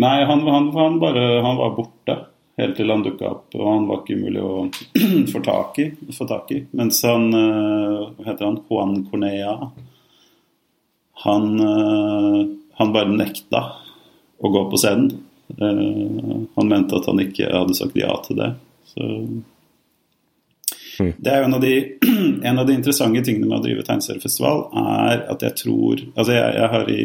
nei, 0.00 0.18
han, 0.28 0.44
han, 0.46 0.70
han, 0.76 1.00
bare 1.02 1.24
Han 1.44 1.58
var 1.58 1.74
borte 1.76 2.16
helt 2.60 2.76
til 2.76 2.92
han 2.92 3.02
dukka 3.02 3.28
opp, 3.28 3.56
og 3.56 3.66
han 3.66 3.88
var 3.88 4.02
ikke 4.02 4.20
mulig 4.20 4.42
å 4.44 4.66
få 5.32 5.42
tak 5.44 5.80
i. 5.82 5.88
Få 6.14 6.28
tak 6.30 6.52
i. 6.54 6.62
Mens 6.78 7.02
han 7.08 7.30
uh, 7.34 8.10
Hva 8.14 8.28
heter 8.30 8.46
han? 8.46 8.60
Juan 8.68 9.00
Cornea. 9.10 9.56
Han, 11.24 11.60
uh, 11.60 12.42
han 12.80 12.92
bare 12.94 13.12
nekta 13.12 13.64
å 14.40 14.50
gå 14.52 14.64
på 14.72 14.80
scenen. 14.80 15.12
Uh, 15.60 16.46
han 16.56 16.70
mente 16.70 16.96
at 16.96 17.08
han 17.10 17.22
ikke 17.22 17.50
hadde 17.52 17.76
sagt 17.76 17.98
ja 17.98 18.12
til 18.24 18.40
det. 18.40 18.50
Så 18.92 19.06
mm. 19.24 19.40
Det 21.16 21.32
er 21.32 21.40
jo 21.40 21.48
en 21.48 21.56
av, 21.56 21.62
de, 21.64 21.74
en 22.50 22.60
av 22.60 22.66
de 22.68 22.76
interessante 22.76 23.22
tingene 23.24 23.48
med 23.48 23.60
å 23.60 23.64
drive 23.64 23.86
tegneseriefestival, 23.86 24.66
er 24.76 25.24
at 25.32 25.44
jeg 25.46 25.56
tror 25.62 26.02
Altså, 26.10 26.34
jeg, 26.36 26.56
jeg 26.58 26.70
har 26.74 26.92
i 26.92 27.04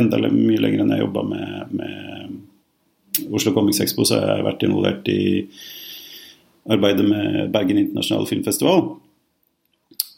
enda 0.00 0.20
mye 0.32 0.60
lenger 0.62 0.84
enn 0.84 0.94
jeg 0.94 1.04
jobba 1.04 1.24
med, 1.28 1.74
med 1.76 3.32
Oslo 3.36 3.52
Comics 3.52 3.82
Expo, 3.84 4.06
så 4.08 4.20
har 4.20 4.38
jeg 4.38 4.46
vært 4.46 4.64
involvert 4.64 5.08
i 5.12 5.22
arbeidet 6.72 7.04
med 7.04 7.50
Bergen 7.52 7.80
internasjonale 7.80 8.30
filmfestival. 8.30 8.86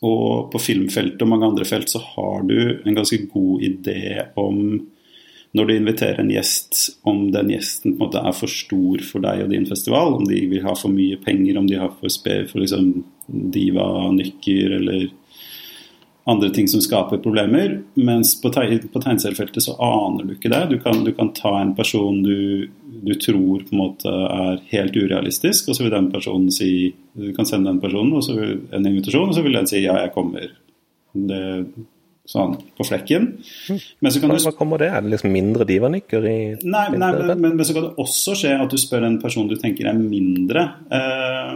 Og 0.04 0.50
på 0.52 0.61
filmfeltet 0.61 1.23
og 1.25 1.30
mange 1.30 1.49
andre 1.49 1.66
felt 1.68 1.92
så 1.92 2.02
har 2.02 2.44
du 2.49 2.58
en 2.58 2.96
ganske 2.96 3.23
god 3.32 3.64
idé 3.64 4.26
om 4.40 4.58
når 5.54 5.68
du 5.68 5.73
inviterer 5.76 6.18
en 6.18 6.32
gjest, 6.34 6.78
om 7.06 7.28
den 7.30 7.52
gjesten 7.54 7.92
på 7.94 7.94
en 7.94 8.00
måte 8.08 8.23
er 8.26 8.34
for 8.34 8.50
stor 8.50 9.04
for 9.06 9.23
deg 9.23 9.44
og 9.44 9.52
din 9.52 9.68
festival, 9.68 10.16
om 10.16 10.25
de 10.26 10.40
vil 10.50 10.64
ha 10.66 10.75
for 10.75 10.90
mye 10.90 11.18
penger, 11.23 11.61
om 11.61 11.68
de 11.70 11.78
har 11.78 11.92
for 12.00 12.11
spev 12.11 12.49
for 12.50 12.64
liksom 12.64 12.88
diva-nykker 13.54 14.75
eller 14.80 15.06
andre 16.30 16.50
ting 16.50 16.68
som 16.68 16.80
skaper 16.80 17.20
problemer. 17.24 17.78
Mens 17.94 18.34
på, 18.40 18.50
på 18.50 19.02
tegneseriefeltet 19.02 19.66
så 19.66 19.76
aner 19.82 20.24
du 20.24 20.34
ikke 20.36 20.52
det. 20.52 20.62
Du 20.72 20.78
kan, 20.82 21.04
du 21.04 21.12
kan 21.16 21.32
ta 21.36 21.56
en 21.60 21.74
person 21.76 22.22
du, 22.24 22.68
du, 23.04 23.14
tror 23.20 23.64
på 23.64 23.74
en 23.74 23.82
måte 23.82 24.10
er 24.10 24.62
helt 24.72 24.96
urealistisk, 24.96 25.68
og 25.68 25.76
så 25.76 25.84
vil 25.84 25.96
den 25.96 26.12
personen 26.12 26.52
si 26.54 26.94
Du 27.14 27.30
kan 27.36 27.46
sende 27.46 27.70
den 27.70 27.82
personen 27.82 28.16
og 28.16 28.24
så 28.26 28.34
vil, 28.34 28.56
en 28.74 28.86
invitasjon, 28.88 29.28
og 29.30 29.36
så 29.36 29.42
vil 29.44 29.54
den 29.54 29.68
si 29.70 29.84
ja, 29.84 29.98
jeg 30.02 30.14
kommer. 30.16 30.48
Det 31.14 31.42
sånn 32.24 32.54
på 32.76 32.86
flekken. 32.88 33.26
Men 34.00 34.12
så 34.12 34.20
kan 34.20 34.32
Hva, 34.32 34.38
du... 34.38 34.46
Hva 34.48 34.54
kommer 34.56 34.80
det? 34.80 34.88
Er 34.96 35.04
det 35.04 35.12
liksom 35.12 35.32
mindre 35.34 35.66
divanikker 35.68 36.24
i 36.24 36.38
Nei, 36.64 36.86
nei 36.96 37.10
men, 37.18 37.34
men, 37.36 37.50
men, 37.58 37.64
så 37.66 37.76
kan 37.76 37.90
det 37.90 38.00
også 38.00 38.36
skje 38.40 38.54
at 38.64 38.72
du 38.72 38.80
spør 38.80 39.04
en 39.10 39.20
person 39.22 39.48
du 39.50 39.58
tenker 39.60 39.90
er 39.90 39.98
mindre 39.98 40.64
eh, 40.88 41.52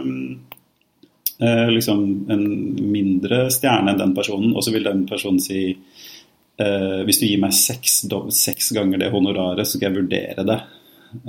eh, 1.41 1.67
Liksom 1.73 2.03
en 2.31 2.45
mindre 2.91 3.45
stjerne 3.53 3.93
enn 3.93 4.01
den 4.01 4.15
personen, 4.17 4.55
og 4.55 4.65
så 4.65 4.73
vil 4.75 4.87
den 4.87 5.05
personen 5.09 5.41
si 5.43 5.61
eh, 5.71 6.99
Hvis 7.07 7.21
du 7.21 7.27
gir 7.29 7.41
meg 7.41 7.55
seks, 7.57 8.01
seks, 8.35 8.73
ganger 8.77 9.03
det 9.03 9.13
honoraret, 9.13 9.67
så 9.67 9.77
skal 9.77 9.89
jeg 9.89 10.01
vurdere 10.01 10.47
det. 10.47 10.59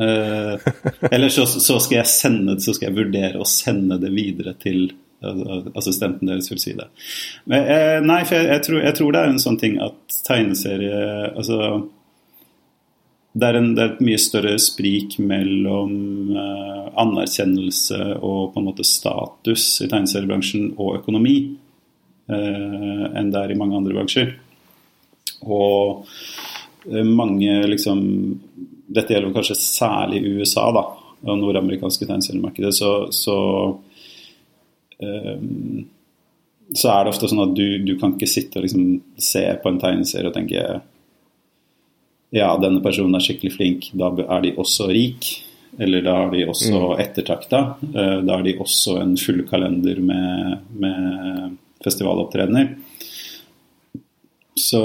Eh, 0.07 0.73
eller 1.11 1.33
så, 1.33 1.47
så, 1.47 1.79
skal 1.81 2.03
jeg 2.03 2.11
sende, 2.13 2.59
så 2.61 2.75
skal 2.77 2.91
jeg 2.91 2.99
vurdere 2.99 3.41
å 3.41 3.49
sende 3.49 4.01
det 4.03 4.13
videre 4.17 4.57
til 4.61 4.91
assistenten 5.21 6.31
deres 6.31 6.49
vil 6.49 6.61
si 6.61 6.73
det. 6.73 6.87
Men, 7.45 7.67
eh, 7.69 7.99
nei, 8.05 8.23
for 8.25 8.39
jeg, 8.39 8.47
jeg, 8.55 8.63
tror, 8.65 8.79
jeg, 8.81 8.97
tror, 8.97 9.11
det 9.13 9.21
er 9.21 9.33
en 9.35 9.43
sånn 9.43 9.59
ting 9.61 9.75
at 9.85 10.21
tegneserie 10.25 11.01
Altså 11.35 11.59
det 13.33 13.47
er, 13.47 13.59
en, 13.61 13.73
det 13.77 13.83
er 13.83 13.93
et 13.93 14.05
mye 14.05 14.21
større 14.21 14.57
sprik 14.63 15.19
mellom 15.23 15.93
uh, 16.35 16.87
anerkjennelse 16.99 17.99
og 18.19 18.53
på 18.55 18.61
en 18.61 18.67
måte 18.67 18.87
status 18.87 19.67
i 19.85 19.89
tegneseriebransjen 19.91 20.73
og 20.77 20.97
økonomi 20.99 21.37
uh, 22.33 23.05
enn 23.15 23.31
det 23.31 23.45
er 23.45 23.55
i 23.55 23.59
mange 23.61 23.79
andre 23.79 23.95
bransjer. 23.95 24.33
Og 25.47 26.09
uh, 26.91 27.05
mange 27.07 27.61
liksom 27.71 28.03
Dette 28.91 29.15
gjelder 29.15 29.31
kanskje 29.37 29.55
særlig 29.55 30.25
USA 30.27 30.65
da, 30.75 30.81
og 31.23 31.37
nordamerikanske 31.39 32.09
tegneseriemarkedet. 32.09 32.73
Så, 32.75 32.89
så 33.15 33.37
Ehm, 35.01 35.89
så 36.75 36.93
er 36.93 37.05
det 37.05 37.13
ofte 37.15 37.29
sånn 37.31 37.43
at 37.43 37.55
du, 37.57 37.67
du 37.83 37.97
kan 37.99 38.15
ikke 38.15 38.31
sitte 38.31 38.61
og 38.61 38.67
liksom 38.67 38.85
se 39.19 39.43
på 39.63 39.71
en 39.71 39.81
tegneserie 39.83 40.31
og 40.31 40.37
tenke 40.37 40.65
ja, 42.35 42.51
denne 42.63 42.83
personen 42.85 43.17
er 43.19 43.25
skikkelig 43.25 43.55
flink, 43.57 43.89
da 43.99 44.11
er 44.27 44.45
de 44.45 44.53
også 44.61 44.91
rik. 44.91 45.31
Eller 45.81 46.03
da 46.05 46.17
er 46.25 46.35
de 46.35 46.45
også 46.51 46.77
mm. 46.77 47.01
ettertrakta. 47.01 47.61
Eh, 47.89 48.17
da 48.27 48.37
er 48.37 48.45
de 48.45 48.59
også 48.61 48.99
en 49.01 49.17
full 49.21 49.45
kalender 49.49 50.01
med, 50.03 50.69
med 50.83 51.59
festivalopptredener. 51.85 52.75
Så 54.59 54.83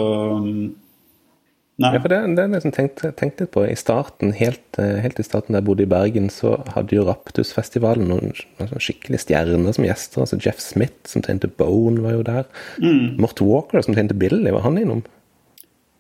Nei. 1.76 1.90
Ja, 1.92 2.00
for 2.00 2.08
det, 2.08 2.18
det 2.38 2.40
er 2.40 2.52
liksom 2.54 2.72
tenkt, 2.72 3.02
tenkt, 3.20 3.42
litt 3.42 3.52
på. 3.52 3.66
I 3.68 3.76
starten, 3.76 4.30
helt, 4.38 4.78
eh, 4.80 5.02
helt, 5.04 5.18
i 5.20 5.26
starten 5.28 5.52
da 5.52 5.60
jeg 5.60 5.68
bodde 5.68 5.84
i 5.84 5.90
Bergen, 5.92 6.30
så 6.32 6.54
hadde 6.72 6.96
jo 6.96 7.04
Raptusfestivalen 7.04 8.08
noen, 8.08 8.32
noen 8.62 8.80
skikkelig 8.80 9.20
stjerner 9.26 9.76
som 9.76 9.84
gjester. 9.84 10.24
altså 10.24 10.40
Jeff 10.40 10.62
Smith, 10.64 10.96
som 11.12 11.26
tegnte 11.26 11.50
Bone, 11.52 12.00
var 12.06 12.16
jo 12.16 12.24
der. 12.30 12.48
Mm. 12.80 13.20
Mort 13.20 13.44
Walker, 13.44 13.84
som 13.84 13.98
tegnte 13.98 14.16
Billy, 14.16 14.54
var 14.56 14.64
han 14.64 14.80
innom? 14.80 15.04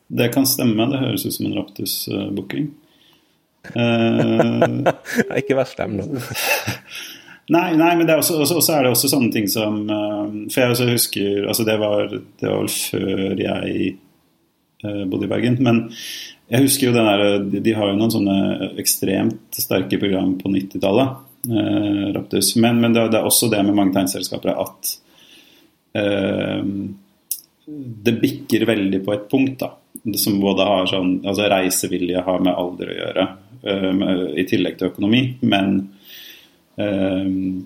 Det 0.07 0.29
kan 0.33 0.45
stemme. 0.45 0.87
Det 0.91 1.01
høres 1.01 1.25
ut 1.25 1.33
som 1.33 1.47
en 1.49 1.55
Raptus-booking. 1.57 2.69
Uh, 3.73 4.85
ikke 5.39 5.57
vær 5.57 5.69
slem 5.69 5.97
nå. 5.99 6.05
Nei, 7.45 7.75
nei, 7.77 7.91
men 7.93 8.07
det 8.07 8.15
er 8.15 8.21
også, 8.23 8.39
også, 8.41 8.55
også, 8.57 8.71
er 8.73 8.85
det 8.85 8.91
også 8.95 9.09
sånne 9.11 9.27
ting 9.29 9.45
som 9.45 9.75
uh, 9.85 10.31
For 10.49 10.63
jeg 10.63 10.73
også 10.73 10.87
husker 10.89 11.43
altså 11.45 11.61
det 11.67 11.75
var, 11.77 12.07
det 12.09 12.47
var 12.49 12.63
vel 12.63 12.71
før 12.73 13.35
jeg 13.37 13.91
uh, 14.81 15.03
bodde 15.11 15.27
i 15.27 15.29
Bergen. 15.29 15.59
Men 15.61 15.83
jeg 16.49 16.65
husker 16.65 16.87
jo 16.87 16.95
den 16.95 17.05
der, 17.05 17.61
de 17.61 17.75
har 17.77 17.91
jo 17.91 17.99
noen 17.99 18.13
sånne 18.15 18.37
ekstremt 18.81 19.61
sterke 19.61 19.99
program 20.01 20.33
på 20.41 20.49
90-tallet. 20.53 21.21
Eh, 21.45 22.01
Raptus. 22.17 22.51
Men, 22.57 22.81
men 22.81 22.93
det, 22.93 23.07
det, 23.13 23.21
er 23.21 23.29
også 23.29 23.49
det 23.53 23.61
med 23.65 23.77
mange 23.77 23.93
tegneselskaper 23.93 24.53
at 24.53 24.95
det 28.05 28.13
bikker 28.19 28.65
veldig 28.67 28.99
på 29.05 29.13
et 29.13 29.29
punkt. 29.31 29.61
da, 29.61 29.69
Som 30.13 30.37
både 30.41 30.65
har 30.67 30.89
sånn 30.89 31.15
altså 31.25 31.47
Reisevilje 31.49 32.21
har 32.25 32.43
med 32.45 32.53
alder 32.53 32.91
å 32.91 32.97
gjøre, 32.99 33.23
eh, 33.63 33.87
med, 33.97 34.25
i 34.37 34.45
tillegg 34.49 34.77
til 34.77 34.91
økonomi. 34.91 35.23
Men 35.41 35.79
um, 36.77 37.63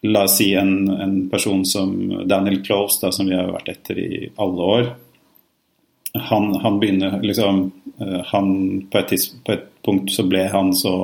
La 0.00 0.22
oss 0.24 0.38
si 0.38 0.54
en, 0.56 0.88
en, 0.88 1.16
person 1.28 1.64
som 1.68 1.92
Daniel 2.24 2.62
Close, 2.64 3.02
da, 3.02 3.10
som 3.12 3.28
vi 3.28 3.36
har 3.36 3.50
vært 3.52 3.68
etter 3.68 3.98
i 4.00 4.30
alle 4.40 4.68
år. 4.76 4.86
Han, 6.30 6.54
han 6.62 6.78
begynner 6.80 7.18
liksom 7.20 7.66
eh, 8.00 8.20
han, 8.32 8.48
på, 8.90 9.02
et 9.02 9.26
på, 9.44 9.52
et 9.52 9.66
punkt 9.84 10.08
så 10.12 10.24
ble 10.26 10.46
han 10.50 10.72
så 10.74 10.94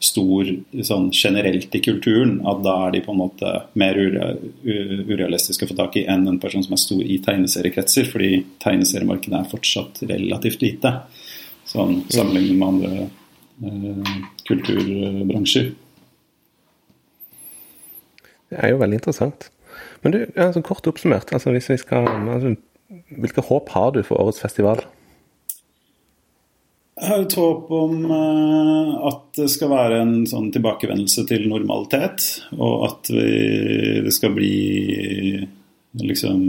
stor 0.00 0.48
sånn 0.86 1.10
generelt 1.12 1.74
i 1.76 1.82
kulturen 1.84 2.38
at 2.48 2.62
da 2.64 2.76
er 2.86 2.94
de 2.94 3.02
på 3.04 3.12
en 3.12 3.20
måte 3.20 3.50
mer 3.78 3.98
urealistiske 4.00 5.66
å 5.66 5.70
få 5.70 5.76
tak 5.76 5.98
i 6.00 6.06
enn 6.08 6.24
en 6.30 6.40
person 6.40 6.64
som 6.64 6.72
er 6.76 6.80
stor 6.80 7.02
i 7.04 7.18
tegneseriekretser, 7.24 8.08
fordi 8.08 8.40
tegneseriemarkedet 8.64 9.36
er 9.42 9.50
fortsatt 9.50 10.00
relativt 10.08 10.64
lite 10.64 10.94
sånn, 11.68 12.00
sammenlignet 12.08 12.56
med 12.56 12.68
andre 12.68 12.92
eh, 13.04 14.14
kulturbransjer. 14.48 15.70
Det 18.50 18.58
er 18.58 18.72
jo 18.72 18.80
veldig 18.80 18.98
interessant. 18.98 19.50
Men 20.02 20.16
du, 20.16 20.22
altså, 20.32 20.64
kort 20.64 20.88
oppsummert, 20.88 21.30
altså, 21.36 21.52
hvis 21.54 21.68
vi 21.70 21.76
skal, 21.84 22.08
altså, 22.08 22.56
hvilke 23.20 23.44
håp 23.46 23.68
har 23.76 23.92
du 23.94 24.00
for 24.06 24.22
årets 24.22 24.40
festival? 24.42 24.82
Jeg 27.00 27.08
har 27.08 27.22
et 27.24 27.38
håp 27.40 27.70
om 27.72 28.02
uh, 28.12 28.90
at 29.08 29.22
det 29.38 29.48
skal 29.48 29.72
være 29.72 30.02
en 30.02 30.14
sånn 30.28 30.50
tilbakevendelse 30.52 31.24
til 31.30 31.46
normalitet. 31.48 32.26
Og 32.58 32.84
at 32.90 33.08
vi, 33.14 33.30
det 34.04 34.12
skal 34.16 34.36
bli 34.36 34.54
liksom 36.00 36.44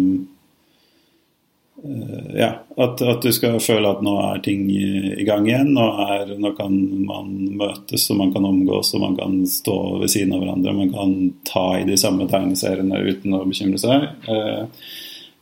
Eh, 1.84 2.40
ja, 2.40 2.64
at, 2.78 3.02
at, 3.02 3.22
du 3.22 3.32
skal 3.34 3.58
føle 3.60 3.90
at 3.90 4.04
nå 4.06 4.14
er 4.22 4.42
ting 4.46 4.68
i 4.70 5.26
gang 5.26 5.48
igjen. 5.50 5.74
Nå, 5.76 5.86
er, 6.06 6.34
nå, 6.38 6.54
kan 6.58 6.76
man 7.08 7.32
møtes 7.58 8.08
og 8.14 8.20
man 8.22 8.34
kan 8.36 8.46
omgås 8.46 8.94
og 8.96 9.06
man 9.06 9.18
kan 9.18 9.40
stå 9.50 9.78
ved 10.04 10.14
siden 10.14 10.36
av 10.36 10.44
hverandre. 10.44 10.76
Man 10.78 10.94
kan 10.94 11.16
ta 11.48 11.66
i 11.80 11.88
de 11.90 11.98
samme 12.00 12.30
tegneseriene 12.30 13.02
uten 13.08 13.38
å 13.38 13.46
bekymre 13.48 13.82
seg. 13.82 14.10
Eh, 14.30 14.92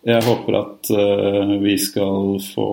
jeg 0.08 0.24
håper 0.30 0.62
at 0.62 0.92
eh, 0.96 1.58
vi 1.60 1.76
skal 1.82 2.38
få 2.54 2.70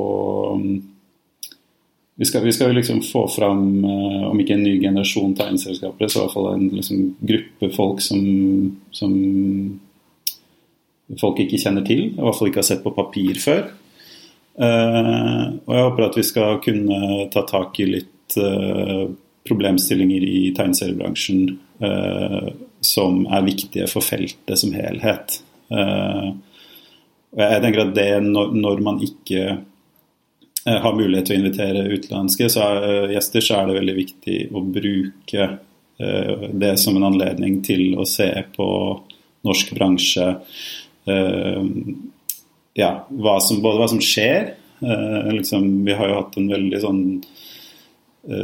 vi 2.16 2.24
skal, 2.24 2.44
vi 2.44 2.52
skal 2.52 2.72
liksom 2.72 3.02
få 3.04 3.26
fram, 3.28 3.84
om 4.30 4.38
ikke 4.40 4.54
en 4.56 4.62
ny 4.64 4.78
generasjon 4.80 5.34
tegneselskapere, 5.36 6.08
så 6.08 6.18
i 6.18 6.22
hvert 6.22 6.32
fall 6.32 6.46
en 6.54 6.68
liksom, 6.72 7.02
gruppe 7.28 7.68
folk 7.76 8.00
som, 8.00 8.22
som 8.96 9.12
folk 11.20 11.42
ikke 11.44 11.60
kjenner 11.60 11.84
til, 11.86 12.06
i 12.14 12.16
hvert 12.16 12.38
fall 12.38 12.50
ikke 12.50 12.62
har 12.62 12.70
sett 12.70 12.84
på 12.84 12.94
papir 12.96 13.36
før. 13.42 13.68
Uh, 14.56 15.60
og 15.68 15.72
jeg 15.74 15.84
håper 15.84 16.06
at 16.06 16.16
vi 16.16 16.24
skal 16.24 16.60
kunne 16.64 17.26
ta 17.32 17.42
tak 17.44 17.76
i 17.84 17.90
litt 17.90 18.36
uh, 18.40 19.04
problemstillinger 19.46 20.24
i 20.24 20.40
tegneseriebransjen 20.56 21.42
uh, 21.84 22.48
som 22.80 23.24
er 23.28 23.46
viktige 23.46 23.88
for 23.90 24.04
feltet 24.04 24.60
som 24.60 24.72
helhet. 24.76 25.40
Uh, 25.68 26.32
og 27.36 27.42
jeg 27.44 27.62
tenker 27.66 27.84
at 27.84 27.94
det 27.98 28.10
når, 28.24 28.54
når 28.56 28.82
man 28.86 29.02
ikke 29.04 29.58
har 30.66 30.96
mulighet 30.96 31.26
til 31.28 31.36
å 31.36 31.40
invitere 31.40 31.90
utenlandske 31.92 32.44
så 32.52 32.60
er, 32.64 32.76
uh, 32.82 33.12
gjester, 33.14 33.40
så 33.44 33.52
er 33.58 33.64
det 33.68 33.78
veldig 33.78 33.96
viktig 34.00 34.38
å 34.52 34.58
bruke 34.64 35.42
det 35.96 36.74
som 36.76 36.96
en 36.98 37.08
anledning 37.08 37.54
til 37.64 37.82
å 37.96 38.04
se 38.04 38.28
på 38.52 38.66
norsk 39.48 39.66
bransje. 39.78 40.26
ja, 42.76 42.90
hva 43.08 43.40
som, 43.40 43.62
både 43.64 43.80
hva 43.80 43.88
som 43.88 44.02
skjer. 44.04 44.60
Liksom, 45.32 45.88
vi 45.88 45.96
har 45.96 46.06
jo 46.10 46.18
hatt 46.18 46.36
en 46.36 46.52
veldig 46.52 46.80
sånn 46.84 47.00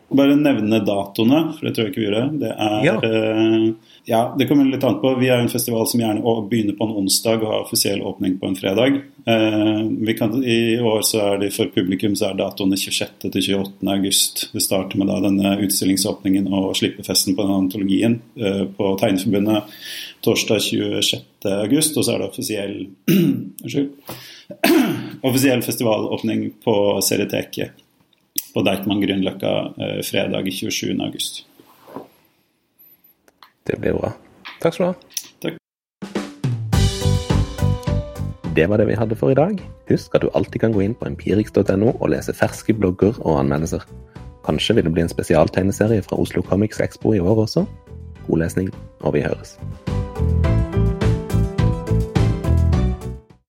Bare 0.07 0.37
nevne 0.39 0.79
datoene, 0.87 1.39
for 1.57 1.67
det 1.67 1.73
tror 1.75 1.87
jeg 1.87 1.91
ikke 1.91 1.99
vi 1.99 2.07
gjør. 2.07 2.27
Det 2.39 2.49
er 2.53 2.85
ja. 2.85 2.93
Uh, 3.03 3.95
ja, 4.07 4.21
det 4.39 4.45
kommer 4.47 4.69
litt 4.69 4.85
an 4.87 5.01
på. 5.01 5.09
Vi 5.19 5.27
er 5.27 5.41
en 5.43 5.51
festival 5.51 5.83
som 5.91 5.99
gjerne 5.99 6.35
begynner 6.47 6.77
på 6.77 6.85
en 6.87 6.93
onsdag 7.01 7.41
og 7.41 7.49
har 7.51 7.65
offisiell 7.65 7.99
åpning 8.07 8.37
på 8.39 8.47
en 8.47 8.55
fredag. 8.55 9.01
Uh, 9.27 10.13
kan, 10.15 10.37
I 10.47 10.79
år 10.79 11.03
så 11.03 11.19
er 11.25 11.41
det 11.41 11.49
for 11.57 11.73
publikum 11.75 12.15
så 12.15 12.29
er 12.29 12.37
datoene 12.39 12.79
26. 12.79 13.27
til 13.27 13.41
28. 13.59 13.83
august. 13.97 14.45
Det 14.53 14.63
starter 14.63 15.01
med 15.01 15.11
da 15.11 15.17
denne 15.25 15.57
utstillingsåpningen 15.65 16.47
og 16.55 16.69
slippefesten 16.79 17.35
på 17.35 17.43
den 17.43 17.57
antologien 17.57 18.15
uh, 18.39 18.63
på 18.77 18.93
Tegneforbundet 19.01 19.75
torsdag 20.23 20.63
26. 20.69 21.19
august, 21.51 21.99
og 21.99 22.07
så 22.07 22.15
er 22.15 22.23
det 22.23 22.29
offisiell 22.31 22.77
offisiell 25.27 25.65
festivalåpning 25.67 26.47
på 26.63 26.77
Serieteket 27.03 27.83
på 28.57 28.63
Deichman 28.65 29.03
Grünerløkka 29.03 29.53
eh, 29.77 29.99
fredag 30.05 30.49
27.8. 30.49 31.43
Det 33.67 33.77
blir 33.77 33.93
bra. 33.99 34.13
Takk 34.63 34.73
skal 34.73 34.85
du 34.85 34.89
ha. 34.89 34.95
Takk. 35.43 35.59
Det 38.57 38.65
var 38.71 38.81
det 38.81 38.87
vi 38.89 38.97
hadde 38.97 39.19
for 39.19 39.29
i 39.33 39.37
dag. 39.37 39.61
Husk 39.91 40.15
at 40.17 40.25
du 40.25 40.31
alltid 40.33 40.63
kan 40.63 40.73
gå 40.73 40.81
inn 40.87 40.97
på 40.97 41.05
empirix.no 41.11 41.93
og 41.93 42.09
lese 42.15 42.33
ferske 42.33 42.73
blogger 42.73 43.19
og 43.21 43.43
anmeldelser. 43.43 43.85
Kanskje 44.47 44.79
vil 44.79 44.87
det 44.87 44.95
bli 44.95 45.05
en 45.05 45.13
spesialtegneserie 45.13 46.01
fra 46.07 46.17
Oslo 46.17 46.41
Comics 46.41 46.81
Expo 46.81 47.13
i 47.13 47.21
år 47.21 47.45
også. 47.45 47.67
God 48.25 48.41
lesning, 48.41 48.73
og 49.05 49.13
vi 49.13 49.27
høres. 49.27 49.57